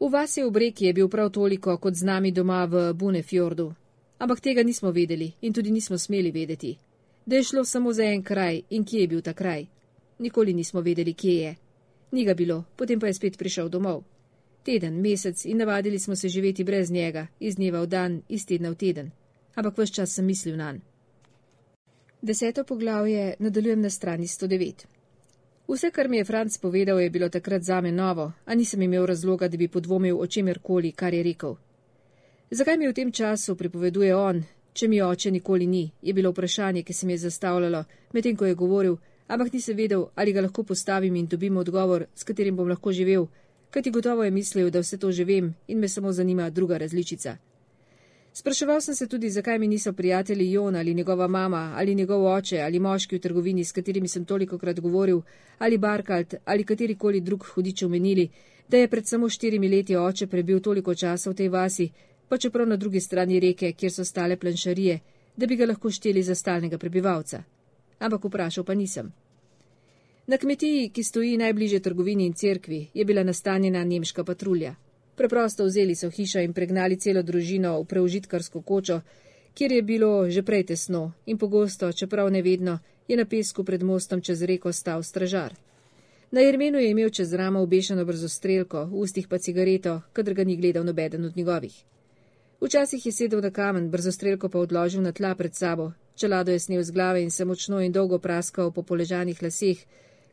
V 0.00 0.10
vasi 0.12 0.42
v 0.42 0.50
Breki 0.50 0.84
je 0.84 0.92
bil 0.92 1.08
prav 1.08 1.30
toliko 1.30 1.76
kot 1.76 1.94
z 1.94 2.04
nami 2.04 2.30
doma 2.32 2.64
v 2.64 2.92
Bunefjordu, 2.94 3.74
ampak 4.18 4.40
tega 4.40 4.62
nismo 4.62 4.90
vedeli 4.90 5.32
in 5.40 5.52
tudi 5.52 5.70
nismo 5.70 5.98
smeli 5.98 6.30
vedeti. 6.30 6.78
Da 7.26 7.36
je 7.36 7.42
šlo 7.42 7.64
samo 7.64 7.92
za 7.92 8.04
en 8.04 8.22
kraj 8.22 8.62
in 8.70 8.84
kje 8.84 9.00
je 9.00 9.08
bil 9.08 9.20
ta 9.20 9.32
kraj. 9.32 9.66
Nikoli 10.18 10.54
nismo 10.54 10.80
vedeli, 10.80 11.14
kje 11.14 11.34
je. 11.34 11.56
Ni 12.12 12.24
ga 12.24 12.34
bilo, 12.34 12.64
potem 12.76 13.00
pa 13.00 13.06
je 13.06 13.14
spet 13.14 13.38
prišel 13.38 13.68
domov 13.68 14.04
teden, 14.68 15.00
mesec 15.00 15.46
in 15.48 15.56
navadili 15.64 15.98
smo 15.98 16.16
se 16.16 16.28
živeti 16.28 16.64
brez 16.64 16.90
njega, 16.90 17.26
iz 17.40 17.56
dneva 17.56 17.80
v 17.80 17.86
dan, 17.86 18.22
iz 18.28 18.46
tedna 18.46 18.70
v 18.70 18.74
teden. 18.84 19.10
Ampak 19.54 19.78
vse 19.78 19.94
čas 19.94 20.14
sem 20.14 20.26
mislil 20.26 20.56
na 20.56 20.72
njega. 20.72 20.98
Deseto 22.22 22.64
poglavje 22.64 23.34
nadaljujem 23.38 23.80
na 23.80 23.90
strani 23.90 24.26
109. 24.26 24.86
Vse, 25.68 25.90
kar 25.90 26.08
mi 26.08 26.16
je 26.16 26.24
Franc 26.24 26.58
povedal, 26.58 27.00
je 27.00 27.10
bilo 27.10 27.28
takrat 27.28 27.62
zame 27.62 27.92
novo, 27.92 28.32
a 28.44 28.54
nisem 28.54 28.82
imel 28.82 29.06
razloga, 29.06 29.48
da 29.48 29.56
bi 29.56 29.68
podvomil 29.68 30.20
o 30.20 30.26
čemerkoli, 30.26 30.92
kar 30.92 31.14
je 31.14 31.22
rekel. 31.22 31.54
Zakaj 32.50 32.76
mi 32.76 32.88
v 32.88 32.94
tem 32.94 33.12
času 33.12 33.54
pripoveduje 33.54 34.16
on, 34.16 34.42
če 34.72 34.88
mi 34.88 35.02
oče 35.02 35.30
nikoli 35.30 35.66
ni, 35.66 35.90
je 36.02 36.14
bilo 36.14 36.30
vprašanje, 36.30 36.82
ki 36.82 36.92
se 36.92 37.06
mi 37.06 37.12
je 37.12 37.18
zastavljalo, 37.18 37.84
medtem 38.12 38.36
ko 38.36 38.46
je 38.46 38.54
govoril, 38.54 38.96
ampak 39.28 39.52
nisem 39.52 39.76
vedel, 39.76 40.06
ali 40.14 40.32
ga 40.32 40.40
lahko 40.40 40.62
postavim 40.62 41.16
in 41.16 41.26
dobim 41.26 41.56
odgovor, 41.56 42.06
s 42.14 42.24
katerim 42.24 42.56
bom 42.56 42.68
lahko 42.68 42.92
živel, 42.92 43.28
kajti 43.70 43.90
gotovo 43.90 44.24
je 44.24 44.30
mislil, 44.30 44.70
da 44.70 44.80
vse 44.80 44.98
to 44.98 45.12
že 45.12 45.24
vem 45.24 45.54
in 45.68 45.78
me 45.78 45.88
samo 45.88 46.12
zanima 46.12 46.50
druga 46.50 46.78
različica. 46.78 47.36
Spraševal 48.32 48.80
sem 48.80 48.94
se 48.94 49.06
tudi, 49.06 49.30
zakaj 49.30 49.58
mi 49.58 49.68
niso 49.68 49.92
prijatelji 49.92 50.52
Jon 50.52 50.76
ali 50.76 50.94
njegova 50.94 51.26
mama 51.26 51.72
ali 51.76 51.94
njegov 51.94 52.26
oče 52.26 52.60
ali 52.60 52.78
moški 52.78 53.16
v 53.16 53.20
trgovini, 53.20 53.64
s 53.64 53.72
katerimi 53.72 54.08
sem 54.08 54.24
toliko 54.24 54.58
krat 54.58 54.80
govoril, 54.80 55.20
ali 55.58 55.78
Barkalt 55.78 56.34
ali 56.44 56.64
katerikoli 56.64 57.20
drug 57.20 57.44
hudič 57.54 57.82
omenili, 57.82 58.28
da 58.68 58.76
je 58.76 58.88
pred 58.88 59.06
samo 59.06 59.28
štirimi 59.28 59.68
leti 59.68 59.96
oče 59.96 60.26
prebil 60.26 60.60
toliko 60.60 60.94
časa 60.94 61.30
v 61.30 61.34
tej 61.34 61.48
vasi, 61.48 61.90
pa 62.28 62.38
čeprav 62.38 62.68
na 62.68 62.76
drugi 62.76 63.00
strani 63.00 63.40
reke, 63.40 63.72
kjer 63.72 63.92
so 63.92 64.04
stale 64.04 64.36
planšarije, 64.36 65.00
da 65.36 65.46
bi 65.46 65.56
ga 65.56 65.66
lahko 65.66 65.90
šteli 65.90 66.22
za 66.22 66.34
stalnega 66.34 66.78
prebivalca. 66.78 67.42
Ampak 67.98 68.24
vprašal 68.24 68.64
pa 68.64 68.74
nisem. 68.74 69.12
Na 70.28 70.36
kmetiji, 70.36 70.90
ki 70.92 71.02
stoji 71.04 71.36
najbliže 71.40 71.78
trgovini 71.80 72.26
in 72.26 72.32
cerkvi, 72.32 72.90
je 72.94 73.04
bila 73.04 73.22
nastanjena 73.24 73.84
nemška 73.84 74.24
patrulja. 74.24 74.74
Preprosto 75.16 75.64
vzeli 75.64 75.94
so 75.96 76.10
hišo 76.10 76.42
in 76.44 76.52
pregnali 76.52 76.98
celo 77.00 77.22
družino 77.22 77.70
v 77.80 77.86
preužitkarsko 77.88 78.60
kočo, 78.62 79.00
kjer 79.54 79.72
je 79.72 79.82
bilo 79.82 80.30
že 80.30 80.42
prej 80.42 80.66
tesno 80.66 81.12
in 81.26 81.38
pogosto, 81.38 81.92
čeprav 81.92 82.28
nevedno, 82.30 82.78
je 83.08 83.16
na 83.16 83.24
pesku 83.24 83.64
pred 83.64 83.82
mostom 83.82 84.20
čez 84.20 84.42
reko 84.42 84.72
stal 84.72 85.02
stražar. 85.02 85.54
Na 86.30 86.40
Jermenu 86.40 86.78
je 86.78 86.90
imel 86.90 87.08
čez 87.10 87.32
ramo 87.32 87.60
obešeno 87.60 88.04
brzo 88.04 88.28
strelko, 88.28 88.84
v 88.84 89.00
ustih 89.00 89.28
pa 89.28 89.38
cigareto, 89.38 90.02
kadar 90.12 90.34
ga 90.34 90.44
ni 90.44 90.56
gledal 90.56 90.84
nobeden 90.84 91.24
od 91.24 91.36
njegovih. 91.36 91.72
Včasih 92.60 93.06
je 93.06 93.12
sedel 93.12 93.40
na 93.40 93.50
kamen, 93.50 93.88
brzo 93.90 94.12
strelko 94.12 94.48
pa 94.48 94.58
odložil 94.58 95.00
na 95.00 95.12
tla 95.12 95.34
pred 95.34 95.54
sabo, 95.54 95.92
čelado 96.14 96.52
je 96.52 96.58
snil 96.58 96.82
z 96.82 96.90
glave 96.90 97.22
in 97.22 97.30
se 97.30 97.44
močno 97.44 97.80
in 97.80 97.92
dolgo 97.92 98.18
praskal 98.18 98.72
po 98.72 98.82
poležanih 98.82 99.42
laseh, 99.42 99.78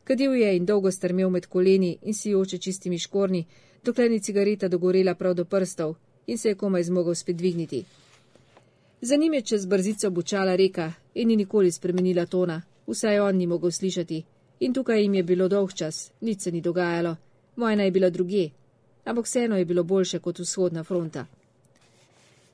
Kadil 0.06 0.34
je 0.34 0.56
in 0.56 0.66
dolgo 0.66 0.90
strmel 0.90 1.30
med 1.30 1.46
koleni 1.46 1.98
in 2.02 2.14
si 2.14 2.34
oče 2.34 2.58
čistimi 2.58 2.98
škorni, 2.98 3.44
dokler 3.84 4.10
ni 4.10 4.20
cigareta 4.20 4.68
dogorela 4.68 5.14
prav 5.14 5.34
do 5.34 5.44
prstov 5.44 5.96
in 6.26 6.38
se 6.38 6.48
je 6.48 6.54
komaj 6.54 6.82
zmogel 6.82 7.14
spet 7.14 7.36
dvigniti. 7.36 7.84
Za 9.00 9.16
njim 9.16 9.34
je 9.34 9.42
čez 9.42 9.66
brzico 9.66 10.10
bučala 10.10 10.56
reka 10.56 10.92
in 11.14 11.28
ni 11.28 11.36
nikoli 11.36 11.72
spremenila 11.72 12.26
tona, 12.26 12.62
vsaj 12.86 13.20
on 13.20 13.36
ni 13.36 13.46
mogel 13.46 13.70
slišati. 13.70 14.22
In 14.60 14.74
tukaj 14.74 15.02
jim 15.02 15.14
je 15.14 15.22
bilo 15.22 15.48
dolg 15.48 15.72
čas, 15.74 16.12
nič 16.20 16.40
se 16.40 16.52
ni 16.52 16.60
dogajalo, 16.60 17.16
vojna 17.56 17.82
je 17.82 17.90
bila 17.90 18.10
druge, 18.10 18.50
ampak 19.04 19.24
vseeno 19.24 19.58
je 19.58 19.64
bilo 19.64 19.84
boljše 19.84 20.18
kot 20.18 20.38
vzhodna 20.38 20.84
fronta. 20.84 21.26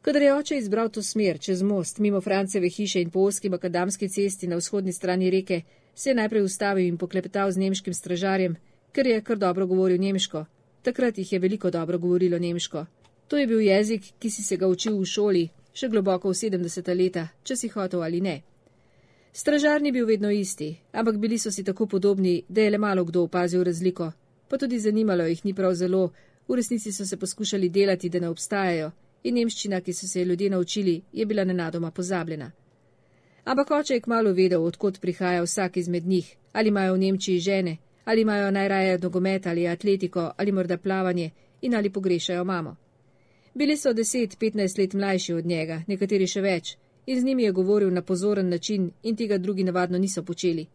Kadar 0.02 0.22
je 0.22 0.34
oče 0.34 0.56
izbral 0.58 0.88
to 0.88 1.02
smer 1.02 1.38
čez 1.38 1.62
most 1.62 1.98
mimo 1.98 2.20
Franceve 2.20 2.68
hiše 2.68 3.00
in 3.00 3.10
po 3.10 3.20
oski 3.20 3.48
makadamski 3.48 4.08
cesti 4.08 4.46
na 4.46 4.56
vzhodni 4.56 4.92
strani 4.92 5.30
reke, 5.30 5.60
se 5.94 6.10
je 6.10 6.14
najprej 6.14 6.42
ustavil 6.42 6.86
in 6.86 6.98
poklepetal 6.98 7.50
z 7.50 7.58
nemškim 7.58 7.94
stražarjem, 7.94 8.56
ker 8.92 9.06
je 9.06 9.20
kar 9.20 9.38
dobro 9.38 9.66
govoril 9.66 10.00
nemško. 10.00 10.44
Takrat 10.82 11.18
jih 11.18 11.32
je 11.32 11.38
veliko 11.38 11.70
dobro 11.70 11.98
govorilo 11.98 12.38
nemško. 12.38 12.86
To 13.28 13.38
je 13.38 13.46
bil 13.46 13.60
jezik, 13.60 14.02
ki 14.18 14.30
si 14.30 14.42
se 14.42 14.56
ga 14.56 14.66
učil 14.66 14.98
v 14.98 15.04
šoli, 15.04 15.48
še 15.72 15.88
globoko 15.88 16.28
v 16.28 16.34
70. 16.34 16.90
leta, 16.98 17.28
če 17.44 17.56
si 17.56 17.68
hotel 17.68 18.02
ali 18.02 18.20
ne. 18.20 18.42
Stražar 19.32 19.82
ni 19.82 19.92
bil 19.92 20.06
vedno 20.06 20.30
isti, 20.30 20.76
ampak 20.92 21.16
bili 21.16 21.38
so 21.38 21.50
si 21.50 21.64
tako 21.64 21.86
podobni, 21.86 22.42
da 22.48 22.60
je 22.60 22.70
le 22.70 22.78
malo 22.78 23.04
kdo 23.04 23.22
opazil 23.22 23.62
razliko, 23.64 24.10
pa 24.48 24.58
tudi 24.58 24.80
zanimalo 24.80 25.30
jih 25.30 25.44
ni 25.44 25.54
prav 25.54 25.74
zelo, 25.74 26.10
v 26.48 26.58
resnici 26.58 26.92
so 26.92 27.06
se 27.06 27.16
poskušali 27.16 27.68
delati, 27.68 28.08
da 28.08 28.20
ne 28.20 28.28
obstajajo, 28.28 28.90
in 29.24 29.34
nemščina, 29.34 29.80
ki 29.80 29.92
so 29.92 30.08
se 30.08 30.20
je 30.20 30.24
ljudje 30.24 30.50
naučili, 30.50 31.02
je 31.12 31.26
bila 31.26 31.44
nenadoma 31.44 31.90
pozabljena. 31.90 32.50
Ampak 33.44 33.70
oče 33.70 33.94
je 33.94 34.00
kmalo 34.00 34.32
vedel, 34.32 34.64
odkot 34.64 35.00
prihaja 35.00 35.42
vsak 35.42 35.76
izmed 35.76 36.06
njih, 36.06 36.36
ali 36.52 36.68
imajo 36.68 36.94
v 36.94 36.98
Nemčiji 36.98 37.38
žene, 37.38 37.76
ali 38.04 38.20
imajo 38.20 38.50
najraje 38.50 38.98
nogomet 38.98 39.46
ali 39.46 39.68
atletiko, 39.68 40.32
ali 40.36 40.52
morda 40.52 40.78
plavanje 40.78 41.30
in 41.62 41.74
ali 41.74 41.90
pogrešajo 41.90 42.44
mamo. 42.44 42.76
Bili 43.54 43.76
so 43.76 43.92
10-15 43.92 44.78
let 44.78 44.94
mlajši 44.94 45.34
od 45.34 45.46
njega, 45.46 45.82
nekateri 45.86 46.26
še 46.26 46.40
več, 46.40 46.76
in 47.06 47.20
z 47.20 47.24
njimi 47.24 47.42
je 47.42 47.52
govoril 47.52 47.92
na 47.92 48.02
pozoren 48.02 48.48
način 48.48 48.90
in 49.02 49.16
tega 49.16 49.38
drugi 49.38 49.64
navadno 49.64 49.98
niso 49.98 50.22
počeli. 50.22 50.66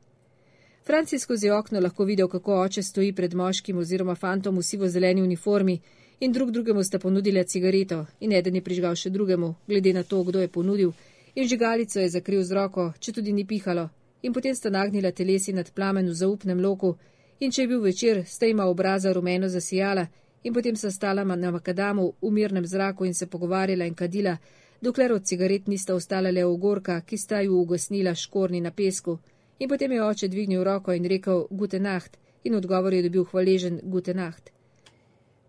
Franc 0.86 1.13
je 1.13 1.20
skozi 1.20 1.50
okno 1.50 1.80
lahko 1.80 2.04
videl, 2.04 2.27
kako 2.27 2.62
oče 2.62 2.84
stoji 2.84 3.13
pred 3.13 3.34
moškim 3.34 3.77
oziroma 3.77 4.16
fantom 4.16 4.58
v 4.58 4.63
sivo-zeleni 4.63 5.22
uniformi 5.22 5.80
in 6.20 6.32
drug 6.32 6.52
drugemu 6.52 6.84
sta 6.84 7.00
ponudila 7.00 7.44
cigareto 7.44 8.06
in 8.20 8.32
eden 8.32 8.56
je 8.56 8.62
prižgal 8.62 8.96
še 8.96 9.10
drugemu, 9.10 9.56
glede 9.68 9.94
na 9.94 10.04
to, 10.04 10.24
kdo 10.24 10.40
je 10.40 10.48
ponudil, 10.48 10.94
in 11.36 11.48
žigalico 11.48 12.00
je 12.00 12.10
zakril 12.10 12.44
z 12.44 12.54
roko, 12.54 12.94
če 13.00 13.14
tudi 13.14 13.34
ni 13.34 13.46
pihalo, 13.46 13.90
in 14.22 14.34
potem 14.34 14.56
sta 14.56 14.70
nagnila 14.70 15.12
telesi 15.12 15.54
nad 15.54 15.70
plamen 15.74 16.10
v 16.10 16.14
zaupnem 16.14 16.60
loku, 16.60 16.96
in 17.40 17.52
če 17.52 17.62
je 17.62 17.68
bil 17.68 17.82
večer, 17.82 18.24
sta 18.26 18.50
ima 18.50 18.66
obraza 18.66 19.14
rumeno 19.14 19.48
zasijala, 19.48 20.08
in 20.44 20.54
potem 20.54 20.76
sta 20.76 20.92
stala 20.92 21.24
na 21.24 21.52
makadamu 21.52 22.14
v 22.22 22.32
mirnem 22.32 22.66
zraku 22.66 23.06
in 23.06 23.14
se 23.14 23.28
pogovarjala 23.28 23.86
in 23.86 23.94
kadila, 23.94 24.38
dokler 24.82 25.14
od 25.14 25.26
cigaret 25.26 25.68
nista 25.68 25.94
ostala 25.94 26.32
le 26.32 26.46
ogorka, 26.46 27.02
ki 27.02 27.18
sta 27.18 27.42
ju 27.42 27.62
ugasnila 27.62 28.16
škorni 28.16 28.62
na 28.62 28.72
pesku, 28.72 29.20
in 29.60 29.70
potem 29.70 29.92
je 29.92 30.04
oče 30.04 30.28
dvignil 30.28 30.64
roko 30.64 30.94
in 30.94 31.06
rekel 31.06 31.48
Gute 31.52 31.80
Nacht, 31.80 32.18
in 32.44 32.56
odgovor 32.56 32.94
je 32.94 33.04
dobil 33.04 33.24
hvaležen 33.24 33.80
Gute 33.84 34.14
Nacht. 34.14 34.57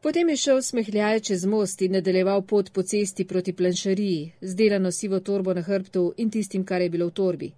Potem 0.01 0.29
je 0.29 0.37
šel 0.37 0.63
smehljaje 0.63 1.21
čez 1.21 1.45
most 1.45 1.83
in 1.83 1.93
nadaljeval 1.93 2.43
pot 2.43 2.71
po 2.73 2.83
cesti 2.83 3.25
proti 3.25 3.53
planšariji, 3.53 4.33
z 4.41 4.55
delano 4.55 4.91
sivo 4.91 5.21
torbo 5.21 5.55
na 5.55 5.63
hrbtu 5.63 6.13
in 6.17 6.31
tistim, 6.31 6.65
kar 6.65 6.81
je 6.81 6.91
bilo 6.91 7.07
v 7.07 7.11
torbi. 7.11 7.49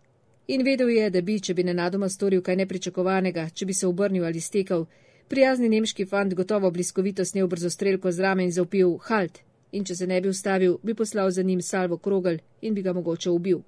In 0.49 0.65
vedel 0.65 0.89
je, 0.89 1.11
da 1.11 1.21
bi, 1.21 1.41
če 1.41 1.55
bi 1.55 1.65
nenadoma 1.65 2.09
storil 2.09 2.41
kaj 2.43 2.57
nepričakovanega, 2.57 3.51
če 3.55 3.67
bi 3.67 3.75
se 3.75 3.87
obrnil 3.87 4.25
ali 4.25 4.41
stekel, 4.41 4.87
prijazni 5.29 5.69
nemški 5.69 6.07
fant 6.07 6.35
gotovo 6.35 6.71
bliskovito 6.71 7.25
snel 7.25 7.47
brzo 7.47 7.71
strelko 7.71 8.13
z 8.13 8.21
rame 8.21 8.45
in 8.45 8.53
zaupil 8.53 8.97
halt, 9.11 9.43
in 9.73 9.85
če 9.85 9.95
se 9.95 10.07
ne 10.07 10.21
bi 10.21 10.33
ustavil, 10.33 10.79
bi 10.83 10.95
poslal 10.95 11.31
za 11.31 11.43
njim 11.43 11.61
salvo 11.63 11.99
krogel 11.99 12.41
in 12.63 12.75
bi 12.75 12.83
ga 12.83 12.93
mogoče 12.93 13.31
ubil. 13.31 13.61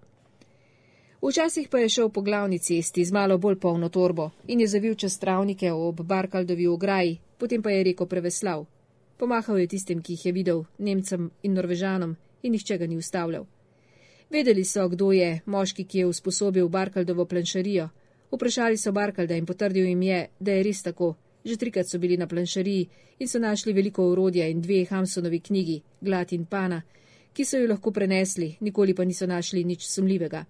Včasih 1.22 1.68
pa 1.68 1.78
je 1.78 1.88
šel 1.88 2.08
po 2.08 2.20
glavni 2.20 2.58
cesti 2.58 3.04
z 3.04 3.12
malo 3.12 3.38
bolj 3.38 3.56
polno 3.58 3.88
torbo 3.88 4.30
in 4.46 4.60
je 4.60 4.66
zavil 4.66 4.94
čez 4.94 5.18
travnike 5.18 5.72
ob 5.72 6.00
Barkaldovi 6.00 6.66
ograji, 6.66 7.18
potem 7.38 7.62
pa 7.62 7.70
je 7.70 7.84
reko 7.84 8.06
preveslav. 8.06 8.64
Pomahal 9.16 9.58
je 9.58 9.66
tistim, 9.66 10.02
ki 10.02 10.12
jih 10.12 10.26
je 10.26 10.32
videl, 10.32 10.64
Nemcem 10.78 11.30
in 11.42 11.54
Norvežanom, 11.54 12.16
in 12.42 12.52
nihče 12.52 12.78
ga 12.78 12.86
ni 12.86 12.96
ustavljal. 12.96 13.46
Vedeli 14.30 14.64
so, 14.64 14.88
kdo 14.88 15.12
je 15.12 15.40
moški, 15.46 15.84
ki 15.84 15.98
je 15.98 16.06
usposobil 16.06 16.68
Barkaldovo 16.68 17.24
planšarijo. 17.24 17.88
Vprašali 18.32 18.76
so 18.76 18.92
Barkalda 18.92 19.36
in 19.36 19.46
potrdil 19.46 19.86
jim 19.86 20.02
je, 20.02 20.26
da 20.40 20.52
je 20.52 20.62
res 20.62 20.82
tako, 20.82 21.14
Že 21.44 21.56
trikrat 21.56 21.88
so 21.90 21.98
bili 21.98 22.16
na 22.16 22.26
planšariji 22.26 22.88
in 23.18 23.28
so 23.28 23.38
našli 23.38 23.72
veliko 23.72 24.04
orodja 24.10 24.46
in 24.48 24.60
dve 24.62 24.84
Hamsonovi 24.90 25.40
knjigi, 25.40 25.82
Glat 26.00 26.32
in 26.32 26.46
Pana, 26.46 26.82
ki 27.34 27.44
so 27.44 27.58
jo 27.58 27.68
lahko 27.68 27.90
prenesli, 27.90 28.56
nikoli 28.60 28.94
pa 28.94 29.04
niso 29.04 29.26
našli 29.26 29.64
nič 29.64 29.86
sumljivega. 29.86 30.44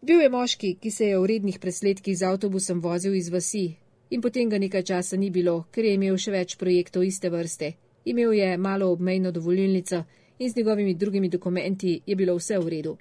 Bil 0.00 0.20
je 0.20 0.28
moški, 0.28 0.76
ki 0.80 0.90
se 0.90 1.06
je 1.06 1.18
v 1.18 1.26
rednih 1.26 1.58
presledkih 1.58 2.18
z 2.18 2.22
avtobusom 2.22 2.80
vozil 2.80 3.14
iz 3.14 3.28
vasi 3.34 3.76
in 4.10 4.20
potem 4.22 4.48
ga 4.48 4.58
nekaj 4.58 4.82
časa 4.82 5.16
ni 5.16 5.30
bilo, 5.30 5.64
ker 5.72 5.84
je 5.84 5.94
imel 5.94 6.16
še 6.16 6.32
več 6.32 6.54
projektov 6.56 7.04
iste 7.04 7.28
vrste. 7.30 7.72
Imel 8.04 8.32
je 8.32 8.56
malo 8.56 8.92
obmejno 8.92 9.32
dovolilnico 9.32 10.04
in 10.38 10.50
z 10.50 10.56
njegovimi 10.56 10.94
drugimi 10.94 11.28
dokumenti 11.28 12.00
je 12.06 12.16
bilo 12.16 12.36
vse 12.36 12.58
v 12.58 12.68
redu. 12.68 12.96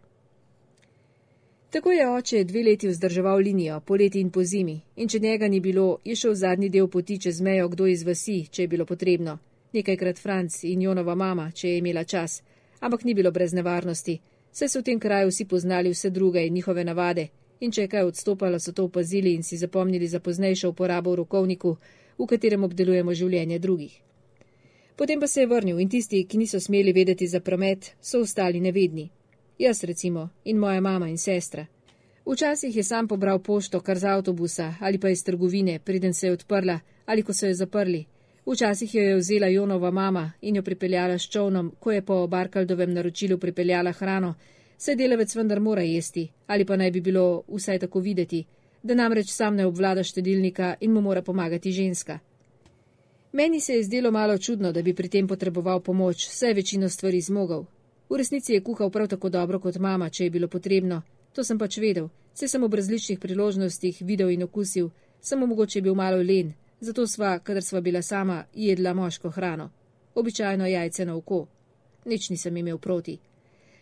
Tako 1.70 1.92
je 1.92 2.10
oče 2.10 2.44
dve 2.44 2.64
leti 2.64 2.88
vzdrževal 2.88 3.40
linijo, 3.40 3.80
poleti 3.80 4.20
in 4.20 4.32
po 4.32 4.44
zimi, 4.44 4.82
in 4.96 5.08
če 5.08 5.20
njega 5.20 5.48
ni 5.48 5.60
bilo, 5.60 6.00
je 6.04 6.16
šel 6.16 6.34
zadnji 6.34 6.70
del 6.70 6.88
poti 6.88 7.20
čez 7.20 7.42
mejo 7.42 7.68
kdo 7.70 7.88
iz 7.88 8.04
vasi, 8.04 8.48
če 8.52 8.62
je 8.62 8.68
bilo 8.68 8.86
potrebno. 8.86 9.38
Nekajkrat 9.74 10.18
Franc 10.20 10.64
in 10.64 10.82
Jonova 10.82 11.16
mama, 11.16 11.52
če 11.52 11.70
je 11.70 11.78
imela 11.78 12.04
čas, 12.04 12.42
ampak 12.80 13.04
ni 13.04 13.14
bilo 13.14 13.32
brez 13.32 13.54
nevarnosti. 13.54 14.20
Vse 14.58 14.68
so 14.68 14.80
v 14.80 14.84
tem 14.84 15.00
kraju 15.00 15.30
vsi 15.30 15.46
poznali 15.46 15.90
vse 15.90 16.10
druge 16.10 16.42
in 16.48 16.54
njihove 16.54 16.84
navade, 16.84 17.28
in 17.60 17.72
če 17.72 17.82
je 17.82 17.88
kaj 17.88 18.08
odstopalo, 18.10 18.58
so 18.60 18.72
to 18.74 18.88
opazili 18.90 19.36
in 19.38 19.44
si 19.44 19.58
zapomnili 19.58 20.08
za 20.08 20.20
poznejšo 20.20 20.70
uporabo 20.70 21.12
v 21.12 21.16
rokovniku, 21.16 21.76
v 22.18 22.26
katerem 22.26 22.64
obdelujemo 22.64 23.14
življenje 23.14 23.60
drugih. 23.60 23.94
Potem 24.96 25.20
pa 25.20 25.28
se 25.28 25.42
je 25.42 25.48
vrnil 25.48 25.80
in 25.80 25.90
tisti, 25.90 26.24
ki 26.26 26.38
niso 26.42 26.60
smeli 26.60 26.94
vedeti 26.94 27.28
za 27.28 27.40
promet, 27.40 27.92
so 28.02 28.24
ostali 28.26 28.60
nevedni. 28.60 29.12
Jaz 29.60 29.84
recimo 29.84 30.30
in 30.46 30.58
moja 30.58 30.82
mama 30.82 31.10
in 31.10 31.18
sestra. 31.18 31.68
Včasih 32.26 32.76
je 32.76 32.84
sam 32.84 33.08
pobral 33.08 33.40
pošto 33.40 33.80
kar 33.80 34.00
z 34.00 34.10
avtobusa 34.10 34.74
ali 34.80 34.98
pa 34.98 35.10
iz 35.10 35.24
trgovine, 35.24 35.80
preden 35.80 36.14
se 36.14 36.28
je 36.28 36.34
odprla 36.34 36.80
ali 37.06 37.22
ko 37.22 37.34
so 37.34 37.46
jo 37.46 37.54
zaprli. 37.54 38.06
Včasih 38.48 38.96
jo 38.96 39.02
je 39.02 39.16
vzela 39.16 39.48
Jonova 39.48 39.92
mama 39.92 40.32
in 40.42 40.56
jo 40.56 40.64
pripeljala 40.64 41.18
s 41.18 41.30
čovnom, 41.30 41.74
ko 41.80 41.92
je 41.92 42.02
po 42.02 42.28
Barkaldovem 42.28 42.94
naročilu 42.94 43.38
pripeljala 43.38 43.92
hrano, 43.92 44.34
saj 44.78 44.96
delavec 44.96 45.36
vendar 45.36 45.60
mora 45.60 45.82
jesti, 45.82 46.28
ali 46.48 46.66
pa 46.66 46.76
naj 46.76 46.92
bi 46.92 47.02
bilo 47.02 47.44
vsaj 47.48 47.80
tako 47.80 48.00
videti, 48.00 48.46
da 48.84 48.96
namreč 48.96 49.30
sam 49.30 49.56
ne 49.56 49.66
obvlada 49.66 50.04
štedilnika 50.04 50.76
in 50.80 50.92
mu 50.92 51.02
mora 51.02 51.22
pomagati 51.22 51.72
ženska. 51.72 52.20
Meni 53.32 53.62
se 53.62 53.74
je 53.74 53.84
zdelo 53.84 54.12
malo 54.12 54.38
čudno, 54.38 54.72
da 54.72 54.82
bi 54.82 54.94
pri 54.94 55.10
tem 55.10 55.28
potreboval 55.28 55.80
pomoč, 55.80 56.28
saj 56.30 56.54
večino 56.54 56.90
stvari 56.90 57.22
zmogel, 57.22 57.66
V 58.10 58.16
resnici 58.16 58.54
je 58.54 58.64
kuhal 58.64 58.90
prav 58.90 59.08
tako 59.08 59.30
dobro 59.30 59.60
kot 59.60 59.76
mama, 59.76 60.10
če 60.10 60.24
je 60.24 60.30
bilo 60.32 60.48
potrebno. 60.48 61.02
To 61.36 61.44
sem 61.44 61.58
pač 61.60 61.78
vedel, 61.78 62.08
se 62.34 62.48
sem 62.48 62.64
ob 62.64 62.74
različnih 62.74 63.20
priložnostih 63.20 64.00
videl 64.02 64.32
in 64.32 64.44
okusil, 64.44 64.90
samo 65.20 65.48
mogoče 65.48 65.80
je 65.80 65.84
bil 65.84 65.96
malo 65.96 66.22
len, 66.24 66.54
zato 66.80 67.08
sva, 67.08 67.40
kadar 67.40 67.64
sva 67.64 67.82
bila 67.82 68.02
sama, 68.02 68.44
jedla 68.54 68.94
moško 68.94 69.30
hrano. 69.30 69.70
Običajno 70.16 70.68
jajce 70.68 71.06
na 71.06 71.16
oko. 71.16 71.48
Nič 72.06 72.30
nisem 72.30 72.58
imel 72.58 72.78
proti. 72.78 73.18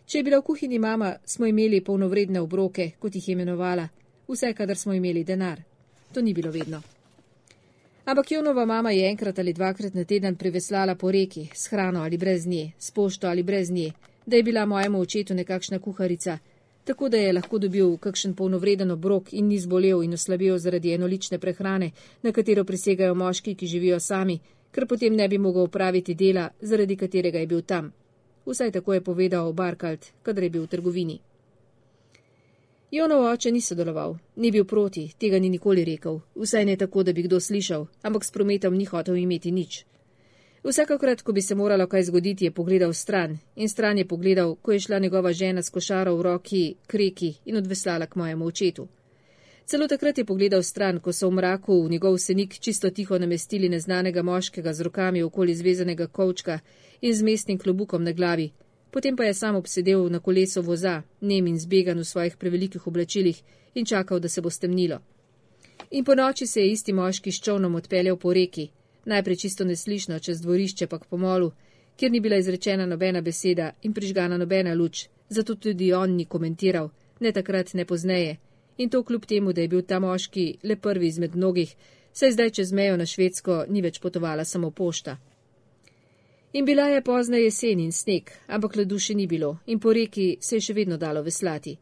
Če 0.06 0.18
je 0.18 0.24
bila 0.24 0.40
v 0.40 0.46
kuhinji 0.46 0.80
mama, 0.80 1.16
smo 1.26 1.46
imeli 1.46 1.82
polnovredne 1.84 2.42
obroke, 2.42 2.92
kot 3.00 3.16
jih 3.16 3.28
je 3.28 3.34
imenovala, 3.34 3.88
vse, 4.28 4.54
kadar 4.54 4.78
smo 4.78 4.94
imeli 4.94 5.24
denar. 5.24 5.62
To 6.14 6.22
ni 6.22 6.34
bilo 6.34 6.52
vedno. 6.52 6.82
Ampak 8.06 8.32
Jonova 8.32 8.66
mama 8.66 8.92
je 8.92 9.08
enkrat 9.10 9.40
ali 9.40 9.54
dvakrat 9.54 9.94
na 9.94 10.04
teden 10.04 10.36
priveslala 10.36 10.96
po 10.96 11.12
reki, 11.12 11.48
s 11.54 11.68
hrano 11.68 12.04
ali 12.04 12.18
brez 12.18 12.46
nje, 12.46 12.72
s 12.80 12.92
pošto 12.92 13.28
ali 13.28 13.44
brez 13.44 13.72
nje, 13.72 13.92
da 14.26 14.36
je 14.36 14.44
bila 14.44 14.66
mojemu 14.66 15.00
očetu 15.00 15.34
nekakšna 15.34 15.80
kuharica, 15.80 16.38
tako 16.86 17.10
da 17.10 17.18
je 17.18 17.34
lahko 17.34 17.58
dobil 17.58 17.98
kakšen 17.98 18.36
polnovreden 18.36 18.92
obrok 18.92 19.34
in 19.34 19.48
ni 19.48 19.60
zbolel 19.60 20.04
in 20.04 20.14
oslabil 20.14 20.58
zaradi 20.58 20.94
enolične 20.94 21.40
prehrane, 21.40 21.92
na 22.24 22.32
katero 22.32 22.64
prisegajo 22.64 23.16
moški, 23.16 23.56
ki 23.56 23.68
živijo 23.68 24.00
sami, 24.00 24.40
ker 24.72 24.88
potem 24.88 25.16
ne 25.16 25.28
bi 25.28 25.38
mogel 25.38 25.64
upraviti 25.64 26.16
dela, 26.16 26.50
zaradi 26.62 26.96
katerega 26.96 27.40
je 27.40 27.48
bil 27.48 27.62
tam. 27.62 27.94
Vsaj 28.46 28.72
tako 28.72 28.94
je 28.94 29.02
povedal 29.02 29.54
Barkalt, 29.54 30.06
kadar 30.24 30.44
je 30.44 30.50
bil 30.50 30.64
v 30.64 30.68
trgovini. 30.68 31.20
Jonov 32.92 33.26
oče 33.32 33.52
ni 33.52 33.62
sodeloval, 33.62 34.18
ni 34.36 34.52
bil 34.52 34.66
proti, 34.66 35.10
tega 35.18 35.40
ni 35.40 35.50
nikoli 35.50 35.86
rekel, 35.86 36.22
vsaj 36.36 36.66
ne 36.66 36.76
tako, 36.78 37.04
da 37.04 37.14
bi 37.14 37.24
kdo 37.26 37.40
slišal, 37.40 37.88
ampak 38.04 38.24
s 38.24 38.32
prometom 38.32 38.78
ni 38.78 38.86
hotel 38.86 39.18
imeti 39.18 39.52
nič. 39.52 39.86
Vsakokrat, 40.66 41.22
ko 41.22 41.32
bi 41.32 41.42
se 41.42 41.56
moralo 41.56 41.86
kaj 41.88 42.04
zgoditi, 42.04 42.46
je 42.46 42.52
pogledal 42.52 42.94
stran 42.94 43.38
in 43.56 43.70
stran 43.70 43.98
je 43.98 44.08
pogledal, 44.08 44.56
ko 44.56 44.72
je 44.72 44.80
šla 44.80 45.00
njegova 45.00 45.34
žena 45.34 45.62
s 45.62 45.70
košaro 45.70 46.16
v 46.16 46.22
roki 46.22 46.76
k 46.88 46.94
reki 46.94 47.34
in 47.46 47.58
odveslala 47.58 48.06
k 48.06 48.16
mojemu 48.16 48.46
očetu. 48.46 48.88
Celo 49.66 49.88
takrat 49.88 50.18
je 50.18 50.26
pogledal 50.26 50.64
stran, 50.64 51.00
ko 51.00 51.14
so 51.14 51.30
v 51.30 51.34
mraku 51.34 51.84
v 51.84 51.90
njegov 51.90 52.18
senik 52.18 52.60
čisto 52.60 52.90
tiho 52.90 53.20
namestili 53.20 53.70
neznanega 53.70 54.24
moškega 54.24 54.74
z 54.74 54.82
rokami 54.82 55.24
okoli 55.24 55.56
zvezanega 55.56 56.08
kovčka 56.08 56.60
in 57.02 57.14
z 57.14 57.24
mestnim 57.24 57.60
klobukom 57.60 58.04
na 58.04 58.12
glavi. 58.12 58.52
Potem 58.92 59.16
pa 59.16 59.24
je 59.24 59.34
sam 59.34 59.56
obsedel 59.56 60.10
na 60.10 60.20
kolesu 60.20 60.62
voza, 60.62 61.04
nem 61.22 61.48
in 61.48 61.60
zbegan 61.60 62.00
v 62.00 62.06
svojih 62.06 62.38
prevelikih 62.38 62.88
oblačilih 62.88 63.42
in 63.76 63.86
čakal, 63.86 64.20
da 64.20 64.30
se 64.30 64.42
bo 64.42 64.50
stemnilo. 64.50 65.00
In 65.92 66.04
po 66.04 66.16
noči 66.16 66.48
se 66.48 66.62
je 66.62 66.72
isti 66.72 66.94
moški 66.94 67.32
s 67.32 67.42
čovnom 67.42 67.76
odpeljal 67.76 68.18
po 68.18 68.34
reki, 68.34 68.70
najprej 69.06 69.36
čisto 69.36 69.66
neslišno 69.66 70.20
čez 70.20 70.42
dvorišče 70.42 70.88
pa 70.88 71.00
k 71.00 71.06
pomolu, 71.10 71.52
kjer 71.96 72.12
ni 72.12 72.20
bila 72.20 72.38
izrečena 72.38 72.86
nobena 72.86 73.22
beseda 73.22 73.72
in 73.82 73.94
prižgana 73.94 74.38
nobena 74.38 74.74
luč, 74.74 75.08
zato 75.30 75.56
tudi 75.56 75.94
on 75.94 76.16
ni 76.16 76.26
komentiral, 76.26 76.90
ne 77.20 77.32
takrat, 77.32 77.74
ne 77.74 77.86
pozneje. 77.86 78.38
In 78.78 78.90
to 78.90 79.04
kljub 79.04 79.26
temu, 79.26 79.54
da 79.54 79.62
je 79.62 79.68
bil 79.68 79.82
ta 79.82 80.00
moški 80.00 80.58
le 80.64 80.76
prvi 80.76 81.08
izmed 81.08 81.36
mnogih, 81.36 81.76
saj 82.14 82.32
zdaj 82.32 82.50
čez 82.50 82.74
mejo 82.74 82.98
na 82.98 83.06
Švedsko 83.06 83.66
ni 83.70 83.82
več 83.82 84.00
potovala 84.00 84.46
samo 84.46 84.72
pošta. 84.72 85.18
In 86.54 86.66
bila 86.66 86.88
je 86.88 87.02
pozna 87.02 87.38
jesen 87.38 87.80
in 87.80 87.92
sneg, 87.92 88.32
ampak 88.48 88.76
ledu 88.76 89.00
še 89.00 89.14
ni 89.14 89.28
bilo 89.28 89.58
in 89.66 89.80
po 89.80 89.94
reki 89.94 90.38
se 90.40 90.56
je 90.56 90.62
še 90.62 90.74
vedno 90.74 90.98
dalo 90.98 91.24
veslati. 91.24 91.78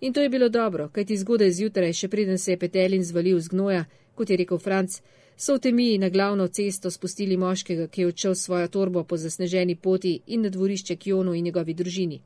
In 0.00 0.12
to 0.12 0.20
je 0.20 0.28
bilo 0.28 0.48
dobro, 0.48 0.88
kajti 0.88 1.16
zgodaj 1.16 1.50
zjutraj, 1.52 1.92
še 1.92 2.08
preden 2.08 2.38
se 2.38 2.52
je 2.52 2.58
petelin 2.58 3.04
zvalil 3.04 3.40
z 3.40 3.48
gnoja, 3.48 3.84
kot 4.14 4.30
je 4.30 4.36
rekel 4.36 4.58
Franc, 4.58 5.00
so 5.40 5.54
v 5.54 5.58
temi 5.58 5.98
na 5.98 6.08
glavno 6.08 6.48
cesto 6.48 6.90
spustili 6.90 7.36
moškega, 7.36 7.86
ki 7.88 8.00
je 8.00 8.06
odšel 8.06 8.34
svojo 8.34 8.68
torbo 8.68 9.04
po 9.04 9.16
zasneženi 9.16 9.76
poti 9.76 10.20
in 10.26 10.42
na 10.42 10.48
dvorišče 10.48 10.96
k 10.96 11.06
Jonu 11.06 11.32
in 11.34 11.44
njegovi 11.44 11.74
družini. 11.74 12.20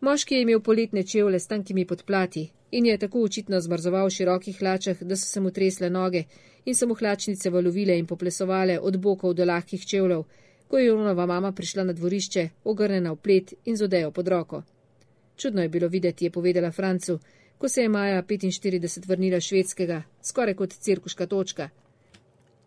Moški 0.00 0.34
je 0.34 0.42
imel 0.42 0.60
poletne 0.60 1.02
čevlje 1.02 1.40
s 1.40 1.46
tankimi 1.46 1.84
podplati 1.86 2.48
in 2.70 2.86
je 2.86 2.96
tako 2.98 3.22
očitno 3.22 3.60
zmrzoval 3.60 4.06
v 4.06 4.14
širokih 4.16 4.58
hlačah, 4.58 5.02
da 5.02 5.16
so 5.16 5.26
se 5.26 5.40
mu 5.40 5.50
tresle 5.50 5.90
noge 5.90 6.24
in 6.64 6.74
so 6.74 6.86
mu 6.86 6.94
hlačnice 6.94 7.50
valovile 7.50 7.98
in 7.98 8.06
poplesovale 8.06 8.80
od 8.80 8.96
bokov 8.96 9.34
do 9.34 9.44
lahkih 9.44 9.86
čevljev, 9.86 10.24
ko 10.68 10.78
je 10.78 10.86
Jonova 10.86 11.26
mama 11.26 11.52
prišla 11.52 11.84
na 11.84 11.92
dvorišče, 11.92 12.48
ogrnjena 12.64 13.12
v 13.12 13.16
plet 13.16 13.54
in 13.64 13.76
z 13.76 13.84
odejo 13.84 14.10
pod 14.10 14.28
roko. 14.28 14.62
Čudno 15.36 15.62
je 15.62 15.68
bilo 15.68 15.88
videti, 15.88 16.24
je 16.24 16.30
povedala 16.30 16.72
Francu, 16.72 17.18
ko 17.58 17.68
se 17.68 17.82
je 17.82 17.88
maja 17.88 18.22
45 18.22 19.08
vrnila 19.08 19.40
švedskega, 19.40 20.02
skoraj 20.22 20.54
kot 20.54 20.72
cirkuška 20.72 21.26
točka. 21.26 21.83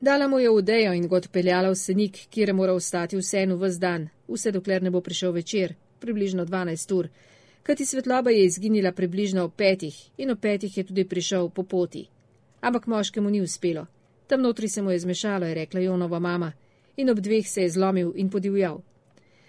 Dala 0.02 0.28
mu 0.28 0.40
je 0.40 0.50
odejo 0.50 0.94
in 0.94 1.08
ga 1.08 1.16
odpeljala 1.16 1.70
v 1.70 1.76
senik, 1.76 2.18
kjer 2.30 2.50
je 2.50 2.54
moral 2.54 2.76
ostati 2.76 3.18
vseeno 3.18 3.56
vse 3.58 3.80
dan, 3.80 4.10
vse 4.28 4.52
dokler 4.52 4.84
ne 4.84 4.92
bo 4.92 5.02
prišel 5.02 5.32
večer, 5.32 5.74
približno 6.00 6.46
12 6.46 6.94
ur, 6.94 7.08
kajti 7.64 7.86
svetloba 7.86 8.30
je 8.32 8.46
izginila 8.46 8.92
približno 8.92 9.44
ob 9.44 9.56
petih 9.56 9.96
in 10.18 10.32
ob 10.32 10.40
petih 10.40 10.78
je 10.78 10.84
tudi 10.84 11.04
prišel 11.04 11.50
po 11.50 11.64
poti. 11.64 12.06
Ampak 12.62 12.88
moškemu 12.88 13.30
ni 13.30 13.42
uspelo. 13.42 13.86
Tam 14.28 14.42
notri 14.42 14.70
se 14.70 14.82
mu 14.82 14.92
je 14.92 15.00
zmešalo, 15.00 15.46
je 15.46 15.54
rekla 15.54 15.80
Jonova 15.80 16.20
mama, 16.20 16.52
in 16.98 17.10
ob 17.10 17.20
dveh 17.20 17.48
se 17.48 17.62
je 17.62 17.70
zlomil 17.70 18.14
in 18.16 18.30
podivjal. 18.30 18.82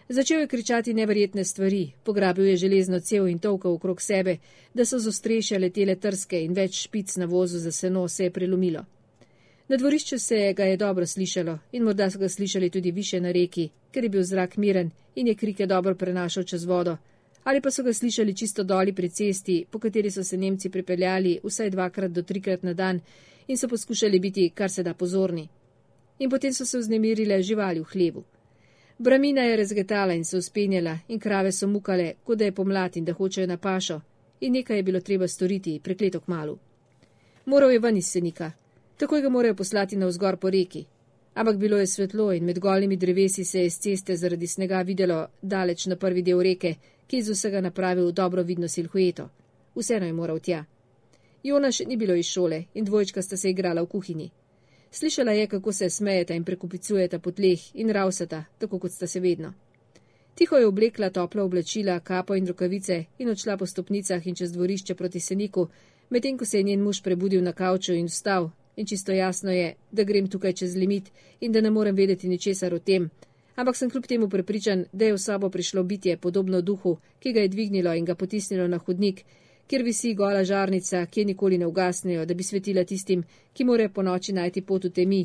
Začel 0.09 0.41
je 0.41 0.47
kričati 0.47 0.95
neverjetne 0.95 1.45
stvari, 1.45 1.93
pograbil 2.05 2.47
je 2.47 2.57
železno 2.57 3.01
cev 3.01 3.29
in 3.29 3.39
tolkal 3.39 3.75
okrog 3.75 4.03
sebe, 4.03 4.39
da 4.75 4.85
so 4.85 4.99
z 4.99 5.09
ostreše 5.09 5.59
letele 5.59 5.97
trske 5.97 6.41
in 6.45 6.55
več 6.55 6.87
špic 6.87 7.17
na 7.17 7.27
vozu 7.27 7.59
za 7.59 7.73
seno 7.73 8.09
se 8.09 8.25
je 8.25 8.31
prelomilo. 8.31 8.85
Na 9.69 9.77
dvorišču 9.77 10.19
se 10.19 10.53
ga 10.57 10.65
je 10.65 10.77
dobro 10.77 11.07
slišalo 11.07 11.59
in 11.73 11.83
morda 11.83 12.11
so 12.11 12.19
ga 12.19 12.29
slišali 12.29 12.71
tudi 12.71 12.91
više 12.91 13.21
na 13.21 13.33
reki, 13.33 13.69
ker 13.93 14.05
je 14.05 14.09
bil 14.11 14.23
zrak 14.23 14.57
miren 14.57 14.91
in 15.15 15.27
je 15.27 15.35
krike 15.35 15.67
dobro 15.67 15.95
prenašal 15.95 16.43
čez 16.43 16.65
vodo, 16.65 16.97
ali 17.45 17.61
pa 17.61 17.71
so 17.71 17.83
ga 17.83 17.93
slišali 17.93 18.37
čisto 18.37 18.65
doli 18.65 18.93
pri 18.93 19.09
cesti, 19.09 19.67
po 19.71 19.79
kateri 19.79 20.11
so 20.11 20.25
se 20.25 20.37
Nemci 20.37 20.71
pripeljali 20.71 21.41
vsaj 21.45 21.71
dvakrat 21.71 22.11
do 22.11 22.23
trikrat 22.23 22.63
na 22.63 22.73
dan 22.73 23.01
in 23.47 23.57
so 23.57 23.69
poskušali 23.69 24.21
biti 24.21 24.51
kar 24.55 24.71
se 24.71 24.83
da 24.83 24.95
pozorni. 24.95 25.49
In 26.19 26.31
potem 26.31 26.53
so 26.53 26.65
se 26.65 26.79
vznemirile 26.79 27.43
živali 27.43 27.81
v 27.81 27.85
hlebu. 27.93 28.25
Bramina 28.99 29.43
je 29.43 29.57
razgetala 29.57 30.15
in 30.15 30.25
se 30.25 30.37
uspenjala 30.37 30.99
in 31.09 31.19
krave 31.19 31.53
so 31.53 31.69
mukale, 31.69 32.15
kot 32.25 32.39
da 32.39 32.45
je 32.45 32.53
pomlad 32.53 32.97
in 32.97 33.05
da 33.05 33.13
hočejo 33.13 33.47
na 33.47 33.57
pašo 33.57 34.01
in 34.41 34.53
nekaj 34.53 34.77
je 34.77 34.83
bilo 34.83 35.01
treba 35.01 35.29
storiti, 35.29 35.81
prekleto 35.85 36.21
k 36.21 36.29
malu. 36.29 36.59
Moral 37.45 37.71
je 37.71 37.79
ven 37.79 37.97
iz 37.97 38.07
senika, 38.07 38.53
takoj 38.99 39.23
ga 39.23 39.29
morajo 39.29 39.55
poslati 39.55 39.97
na 39.97 40.07
vzgor 40.07 40.37
po 40.37 40.51
reki. 40.51 40.85
Ampak 41.35 41.57
bilo 41.57 41.77
je 41.79 41.87
svetlo 41.87 42.33
in 42.33 42.45
med 42.45 42.59
golimi 42.59 42.97
drevesi 42.97 43.45
se 43.45 43.61
je 43.63 43.71
z 43.71 43.79
ceste 43.79 44.17
zaradi 44.17 44.47
snega 44.47 44.83
videlo 44.83 45.27
daleč 45.43 45.87
na 45.87 45.97
prvi 45.97 46.23
del 46.23 46.43
reke, 46.43 46.75
ki 47.07 47.17
je 47.17 47.23
z 47.23 47.31
vsega 47.31 47.61
napravil 47.61 48.13
dobro 48.13 48.43
vidno 48.43 48.69
silhueto. 48.69 49.29
Vseeno 49.75 50.07
je 50.07 50.13
moral 50.13 50.41
tja. 50.41 50.65
Jona 51.43 51.71
še 51.73 51.85
ni 51.87 51.97
bilo 51.97 52.15
iz 52.15 52.27
šole 52.27 52.65
in 52.75 52.85
dvojčka 52.85 53.23
sta 53.23 53.37
se 53.37 53.51
igrala 53.51 53.83
v 53.83 53.87
kuhinji. 53.87 54.31
Slišala 54.91 55.33
je, 55.33 55.47
kako 55.47 55.73
se 55.73 55.91
smejeta 55.91 56.35
in 56.35 56.45
prekupicujeta 56.45 57.19
po 57.19 57.31
tleh 57.31 57.61
in 57.75 57.91
ravsata, 57.91 58.45
tako 58.59 58.79
kot 58.79 58.93
sta 58.93 59.07
se 59.07 59.21
vedno. 59.21 59.53
Tiho 60.35 60.57
je 60.57 60.67
oblekla 60.67 61.11
topla 61.11 61.43
oblačila, 61.45 62.01
kapo 62.01 62.35
in 62.35 62.47
rokavice 62.47 63.05
in 63.19 63.29
odšla 63.29 63.57
po 63.57 63.67
stopnicah 63.67 64.27
in 64.27 64.35
čez 64.35 64.53
dvorišče 64.53 64.95
proti 64.95 65.21
seniku, 65.21 65.69
medtem 66.11 66.39
ko 66.39 66.45
se 66.45 66.59
je 66.59 66.63
njen 66.63 66.83
muž 66.83 67.03
prebudil 67.03 67.43
na 67.43 67.53
kavču 67.53 67.93
in 67.93 68.07
vstal. 68.07 68.51
In 68.79 68.87
čisto 68.87 69.13
jasno 69.13 69.51
je, 69.51 69.75
da 69.91 70.05
grem 70.07 70.29
tukaj 70.31 70.53
čez 70.63 70.77
limit 70.77 71.11
in 71.41 71.53
da 71.53 71.61
ne 71.61 71.71
morem 71.71 71.97
vedeti 71.97 72.29
ničesar 72.29 72.75
o 72.75 72.79
tem. 72.79 73.11
Ampak 73.59 73.77
sem 73.77 73.91
kljub 73.91 74.07
temu 74.07 74.29
prepričan, 74.31 74.85
da 74.93 75.05
je 75.05 75.17
v 75.17 75.19
sobo 75.19 75.51
prišlo 75.51 75.83
bitje 75.83 76.17
podobno 76.17 76.61
duhu, 76.63 76.99
ki 77.19 77.33
ga 77.33 77.41
je 77.41 77.49
dvignilo 77.49 77.95
in 77.95 78.05
ga 78.05 78.15
potisnilo 78.15 78.69
na 78.69 78.79
hodnik 78.79 79.25
kjer 79.69 79.83
visi 79.85 80.15
gola 80.15 80.45
žarnica, 80.45 81.07
ki 81.07 81.21
je 81.21 81.25
nikoli 81.25 81.59
ne 81.59 81.67
ugasnejo, 81.67 82.25
da 82.25 82.35
bi 82.35 82.43
svetila 82.43 82.85
tistim, 82.85 83.25
ki 83.53 83.65
morajo 83.65 83.93
po 83.95 84.03
noči 84.03 84.33
najti 84.33 84.63
pot 84.65 84.85
v 84.85 84.91
temi, 84.97 85.21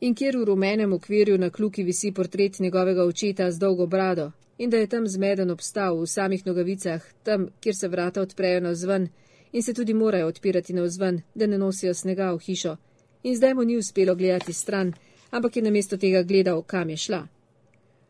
in 0.00 0.14
kjer 0.14 0.38
v 0.38 0.48
rumenem 0.48 0.92
okvirju 0.96 1.38
na 1.38 1.50
kluki 1.50 1.84
visi 1.84 2.12
portret 2.12 2.58
njegovega 2.60 3.04
očeta 3.04 3.50
z 3.50 3.58
dolgo 3.58 3.86
brado, 3.86 4.30
in 4.58 4.70
da 4.70 4.80
je 4.80 4.86
tam 4.86 5.08
zmeden 5.08 5.50
obstal 5.50 6.00
v 6.00 6.06
samih 6.06 6.46
nogavicah, 6.46 7.04
tam, 7.22 7.48
kjer 7.60 7.76
se 7.76 7.88
vrata 7.88 8.22
odprejo 8.22 8.60
na 8.60 8.74
zven 8.74 9.08
in 9.56 9.62
se 9.62 9.74
tudi 9.74 9.94
morajo 9.94 10.26
odpirati 10.26 10.72
na 10.72 10.88
zven, 10.88 11.22
da 11.34 11.46
ne 11.46 11.58
nosijo 11.58 11.94
snega 11.94 12.32
v 12.32 12.38
hišo. 12.38 12.76
In 13.22 13.36
zdaj 13.36 13.54
mu 13.54 13.64
ni 13.64 13.76
uspelo 13.76 14.14
gledati 14.14 14.52
stran, 14.52 14.92
ampak 15.30 15.56
je 15.56 15.62
namesto 15.62 15.96
tega 15.96 16.22
gledal, 16.22 16.62
kam 16.62 16.90
je 16.90 16.96
šla. 16.96 17.26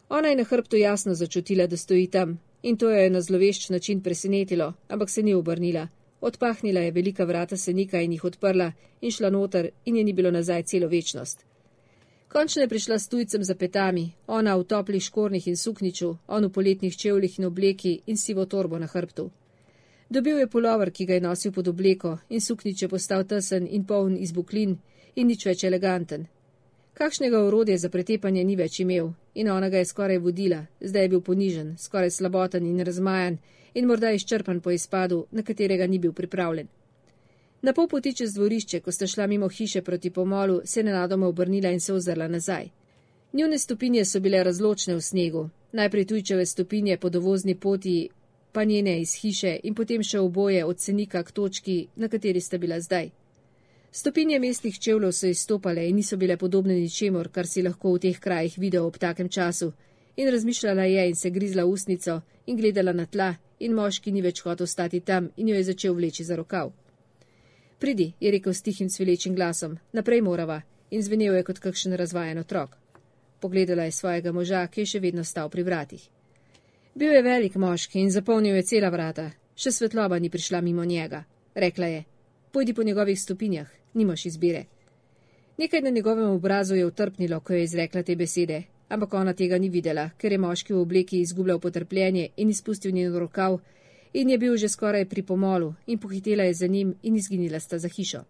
Ona 0.08 0.28
je 0.28 0.36
na 0.36 0.44
hrbtu 0.44 0.76
jasno 0.76 1.14
začutila, 1.14 1.66
da 1.66 1.76
stoji 1.76 2.06
tam, 2.06 2.40
in 2.62 2.76
to 2.76 2.90
jo 2.90 2.96
je 2.96 3.10
na 3.10 3.20
zlovešč 3.20 3.68
način 3.68 4.00
presenetilo, 4.00 4.72
ampak 4.88 5.10
se 5.10 5.22
ni 5.22 5.34
obrnila. 5.34 5.88
Odpahnila 6.20 6.80
je 6.80 6.90
velika 6.90 7.24
vrata 7.24 7.56
senika 7.56 8.00
in 8.00 8.12
jih 8.12 8.24
odprla 8.24 8.72
in 9.00 9.10
šla 9.10 9.30
noter 9.30 9.70
in 9.84 9.96
je 9.96 10.04
ni 10.04 10.12
bilo 10.12 10.30
nazaj 10.30 10.62
celo 10.62 10.88
večnost. 10.88 11.44
Končno 12.28 12.62
je 12.62 12.68
prišla 12.68 12.98
s 12.98 13.08
tujcem 13.08 13.44
za 13.44 13.54
petami, 13.54 14.12
ona 14.26 14.56
v 14.56 14.64
toplih 14.64 15.02
škornih 15.02 15.48
in 15.48 15.56
sukniču, 15.56 16.16
on 16.26 16.44
v 16.44 16.52
poletnih 16.52 16.96
čevljih 16.96 17.38
in 17.38 17.44
obleki 17.44 18.00
in 18.06 18.16
sivo 18.16 18.44
torbo 18.44 18.78
na 18.78 18.86
hrbtu. 18.86 19.30
Dobil 20.08 20.38
je 20.38 20.46
polover, 20.46 20.90
ki 20.90 21.06
ga 21.06 21.14
je 21.14 21.20
nosil 21.20 21.52
pod 21.52 21.68
obleko 21.68 22.18
in 22.28 22.40
suknič 22.40 22.82
je 22.82 22.88
postal 22.88 23.24
tesen 23.24 23.66
in 23.66 23.84
poln 23.84 24.16
izbuklin 24.16 24.76
in 25.16 25.26
nič 25.26 25.46
več 25.46 25.64
eleganten. 25.64 26.26
Kakšnega 26.94 27.42
orodja 27.44 27.76
za 27.78 27.88
pretepanje 27.90 28.44
ni 28.44 28.56
več 28.56 28.80
imel 28.80 29.10
in 29.34 29.50
ona 29.50 29.68
ga 29.68 29.82
je 29.82 29.90
skoraj 29.90 30.18
vodila, 30.18 30.62
zdaj 30.80 31.02
je 31.02 31.08
bil 31.08 31.20
ponižen, 31.20 31.74
skoraj 31.78 32.10
slaboten 32.10 32.66
in 32.66 32.80
razmajan 32.80 33.38
in 33.74 33.86
morda 33.86 34.10
izčrpan 34.10 34.60
po 34.60 34.70
izpadu, 34.70 35.26
na 35.30 35.42
katerega 35.42 35.86
ni 35.86 35.98
bil 35.98 36.12
pripravljen. 36.12 36.68
Na 37.62 37.72
pol 37.72 37.88
poti 37.88 38.14
čez 38.14 38.32
dvorišče, 38.34 38.80
ko 38.80 38.92
sta 38.92 39.06
šla 39.06 39.26
mimo 39.26 39.48
hiše 39.48 39.82
proti 39.82 40.10
pomolu, 40.10 40.60
se 40.64 40.80
je 40.80 40.84
nenadoma 40.84 41.26
obrnila 41.26 41.70
in 41.70 41.80
se 41.80 41.92
ozrla 41.92 42.28
nazaj. 42.28 42.68
Njune 43.32 43.58
stopinje 43.58 44.04
so 44.04 44.20
bile 44.20 44.44
razločne 44.44 44.94
v 44.94 45.00
snegu, 45.00 45.48
najprej 45.72 46.06
tujčeve 46.06 46.46
stopinje 46.46 46.96
po 46.96 47.10
dovozni 47.10 47.54
poti, 47.54 48.08
pa 48.56 48.64
njene 48.64 49.00
iz 49.00 49.10
hiše 49.14 49.58
in 49.68 49.74
potem 49.74 50.00
še 50.02 50.16
oboje 50.24 50.62
od 50.64 50.78
cenika 50.80 51.20
k 51.22 51.32
točki, 51.32 51.74
na 51.96 52.08
kateri 52.08 52.40
sta 52.40 52.56
bila 52.58 52.78
zdaj. 52.80 53.10
Stopinje 53.92 54.38
mestnih 54.40 54.78
čevljev 54.80 55.12
so 55.12 55.28
izstopale 55.28 55.84
in 55.88 55.96
niso 55.96 56.16
bile 56.16 56.38
podobne 56.40 56.74
ničemor, 56.74 57.28
kar 57.28 57.46
si 57.46 57.62
lahko 57.62 57.92
v 57.92 58.00
teh 58.06 58.20
krajih 58.20 58.56
videl 58.56 58.86
ob 58.86 58.96
takem 58.96 59.28
času. 59.28 59.72
In 60.16 60.32
razmišljala 60.32 60.88
je 60.88 61.04
in 61.08 61.16
se 61.16 61.30
grizla 61.30 61.66
usnico 61.66 62.20
in 62.46 62.56
gledala 62.56 62.96
na 62.96 63.06
tla, 63.06 63.34
in 63.60 63.76
moški 63.76 64.12
ni 64.12 64.24
več 64.24 64.40
hotel 64.40 64.66
stati 64.66 65.00
tam 65.00 65.28
in 65.36 65.52
jo 65.52 65.60
je 65.60 65.68
začel 65.68 65.94
vleči 65.94 66.24
za 66.24 66.36
rokav. 66.36 66.72
Pridi, 67.78 68.12
je 68.20 68.30
rekel 68.30 68.54
s 68.54 68.62
tihim 68.62 68.88
cvilečim 68.88 69.36
glasom, 69.36 69.76
naprej 69.92 70.22
morava, 70.22 70.62
in 70.90 71.02
zvenel 71.02 71.36
je 71.36 71.44
kot 71.44 71.58
kakšen 71.58 71.92
razvajen 71.92 72.38
otrok. 72.38 72.76
Pogledala 73.40 73.84
je 73.84 73.92
svojega 73.92 74.32
moža, 74.32 74.66
ki 74.66 74.80
je 74.80 74.94
še 74.96 75.00
vedno 75.00 75.24
stal 75.24 75.52
pri 75.52 75.62
vratih. 75.62 76.15
Bil 76.96 77.12
je 77.12 77.22
velik 77.22 77.56
moški 77.60 78.00
in 78.00 78.10
zapolnil 78.10 78.54
je 78.56 78.62
cela 78.62 78.88
vrata, 78.88 79.26
še 79.52 79.68
svetloba 79.68 80.16
ni 80.18 80.30
prišla 80.32 80.62
mimo 80.64 80.84
njega. 80.84 81.24
Rekla 81.54 81.86
je: 81.86 82.04
Pojdi 82.52 82.74
po 82.74 82.82
njegovih 82.82 83.20
stopinjah, 83.20 83.66
nimaš 83.94 84.24
izbire. 84.26 84.64
Nekaj 85.58 85.80
na 85.80 85.90
njegovem 85.90 86.30
obrazu 86.30 86.74
je 86.74 86.86
utrpnilo, 86.86 87.40
ko 87.40 87.52
je 87.52 87.64
izrekla 87.64 88.02
te 88.02 88.16
besede, 88.16 88.62
ampak 88.88 89.14
ona 89.14 89.34
tega 89.34 89.58
ni 89.58 89.68
videla, 89.68 90.10
ker 90.16 90.32
je 90.32 90.38
moški 90.38 90.72
v 90.72 90.80
obleki 90.80 91.20
izgubljal 91.20 91.60
potrpljenje 91.60 92.30
in 92.36 92.50
izpustil 92.50 92.92
njen 92.92 93.18
rokav 93.18 93.58
in 94.12 94.30
je 94.30 94.38
bil 94.38 94.56
že 94.56 94.68
skoraj 94.68 95.04
pri 95.04 95.22
pomolu 95.22 95.74
in 95.86 95.98
pohitela 95.98 96.44
je 96.44 96.54
za 96.54 96.66
njim 96.66 96.94
in 97.02 97.16
izginila 97.16 97.60
sta 97.60 97.78
za 97.78 97.88
hišo. 97.88 98.24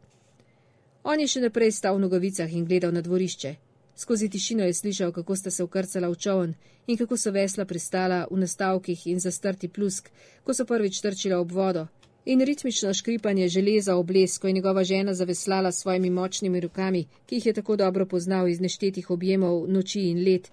On 1.04 1.20
je 1.20 1.26
še 1.26 1.40
naprej 1.40 1.70
stal 1.70 1.96
v 1.96 2.00
nogavicah 2.00 2.52
in 2.52 2.64
gledal 2.66 2.92
na 2.92 3.00
dvorišče. 3.00 3.54
Skozi 3.96 4.28
tišino 4.28 4.64
je 4.64 4.74
slišal, 4.74 5.12
kako 5.12 5.36
sta 5.36 5.50
se 5.50 5.64
ukrcala 5.64 6.08
v 6.08 6.16
čovn 6.16 6.54
in 6.86 6.96
kako 6.96 7.16
so 7.16 7.30
vesla 7.30 7.64
pristala 7.64 8.26
v 8.30 8.38
nastavkih 8.38 9.06
in 9.06 9.20
zastrti 9.20 9.68
plusk, 9.68 10.10
ko 10.44 10.54
so 10.54 10.64
prvič 10.64 11.00
trčila 11.00 11.38
ob 11.40 11.52
vodo, 11.52 11.86
in 12.24 12.40
ritmično 12.40 12.94
škripanje 12.94 13.48
železa 13.48 13.96
ob 13.96 14.10
les, 14.10 14.38
ko 14.38 14.46
je 14.46 14.52
njegova 14.52 14.84
žena 14.84 15.14
zaveslala 15.14 15.72
s 15.72 15.80
svojimi 15.80 16.10
močnimi 16.10 16.60
rokami, 16.60 17.06
ki 17.26 17.34
jih 17.34 17.46
je 17.46 17.52
tako 17.52 17.76
dobro 17.76 18.06
poznal 18.06 18.48
iz 18.48 18.60
neštetih 18.60 19.10
objemov 19.10 19.64
noči 19.68 20.00
in 20.10 20.24
let, 20.24 20.50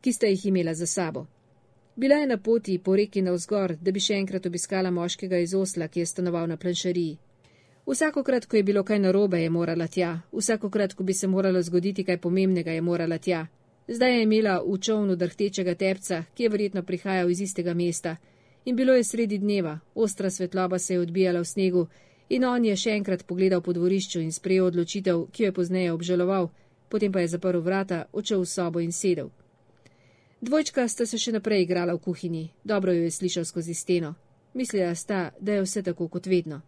ki 0.00 0.12
sta 0.12 0.26
jih 0.26 0.46
imela 0.46 0.74
za 0.74 0.86
sabo. 0.86 1.26
Bila 1.96 2.16
je 2.16 2.26
na 2.26 2.36
poti 2.38 2.78
po 2.78 2.96
reki 2.96 3.22
na 3.22 3.32
vzgor, 3.32 3.76
da 3.76 3.92
bi 3.92 4.00
še 4.00 4.14
enkrat 4.14 4.46
obiskala 4.46 4.90
moškega 4.90 5.38
iz 5.38 5.54
Osla, 5.54 5.88
ki 5.88 6.00
je 6.00 6.06
stanoval 6.06 6.48
na 6.48 6.56
planšariji. 6.56 7.18
Vsakokrat, 7.86 8.46
ko 8.46 8.56
je 8.56 8.62
bilo 8.62 8.82
kaj 8.84 8.98
narobe, 8.98 9.42
je 9.42 9.50
morala 9.50 9.86
tja, 9.86 10.20
vsakokrat, 10.32 10.94
ko 10.94 11.02
bi 11.02 11.12
se 11.14 11.26
moralo 11.26 11.62
zgoditi 11.62 12.04
kaj 12.04 12.16
pomembnega, 12.18 12.70
je 12.70 12.80
morala 12.80 13.18
tja. 13.18 13.46
Zdaj 13.88 14.14
je 14.16 14.22
imela 14.22 14.62
v 14.66 14.78
čovnu 14.78 15.16
drhtečega 15.16 15.74
tepca, 15.74 16.24
ki 16.34 16.42
je 16.42 16.48
verjetno 16.48 16.82
prihajal 16.82 17.30
iz 17.30 17.40
istega 17.40 17.74
mesta. 17.74 18.16
In 18.64 18.76
bilo 18.76 18.94
je 18.94 19.04
sredi 19.04 19.38
dneva, 19.38 19.78
ostra 19.94 20.30
svetloba 20.30 20.78
se 20.78 20.94
je 20.94 21.00
odbijala 21.00 21.40
v 21.40 21.44
snegu, 21.44 21.86
in 22.28 22.44
on 22.44 22.64
je 22.64 22.76
še 22.76 22.96
enkrat 22.96 23.26
pogledal 23.26 23.60
po 23.60 23.72
dvorišču 23.72 24.20
in 24.20 24.32
sprejel 24.32 24.66
odločitev, 24.66 25.26
ki 25.32 25.42
jo 25.42 25.46
je 25.46 25.52
pozneje 25.52 25.92
obžaloval, 25.92 26.50
potem 26.88 27.12
pa 27.12 27.20
je 27.20 27.28
zaprl 27.28 27.60
vrata, 27.60 28.06
odšel 28.12 28.40
v 28.40 28.48
sobo 28.48 28.80
in 28.80 28.92
sedel. 28.92 29.28
Dvojčka 30.40 30.88
sta 30.88 31.06
se 31.06 31.18
še 31.18 31.32
naprej 31.32 31.62
igrala 31.62 31.92
v 31.92 32.00
kuhinji, 32.00 32.50
dobro 32.64 32.92
jo 32.92 33.04
je 33.04 33.10
slišal 33.10 33.44
skozi 33.44 33.74
steno. 33.74 34.14
Mislila 34.54 34.94
sta, 34.94 35.34
da 35.40 35.52
je 35.52 35.62
vse 35.62 35.82
tako 35.82 36.08
kot 36.08 36.26
vedno. 36.26 36.62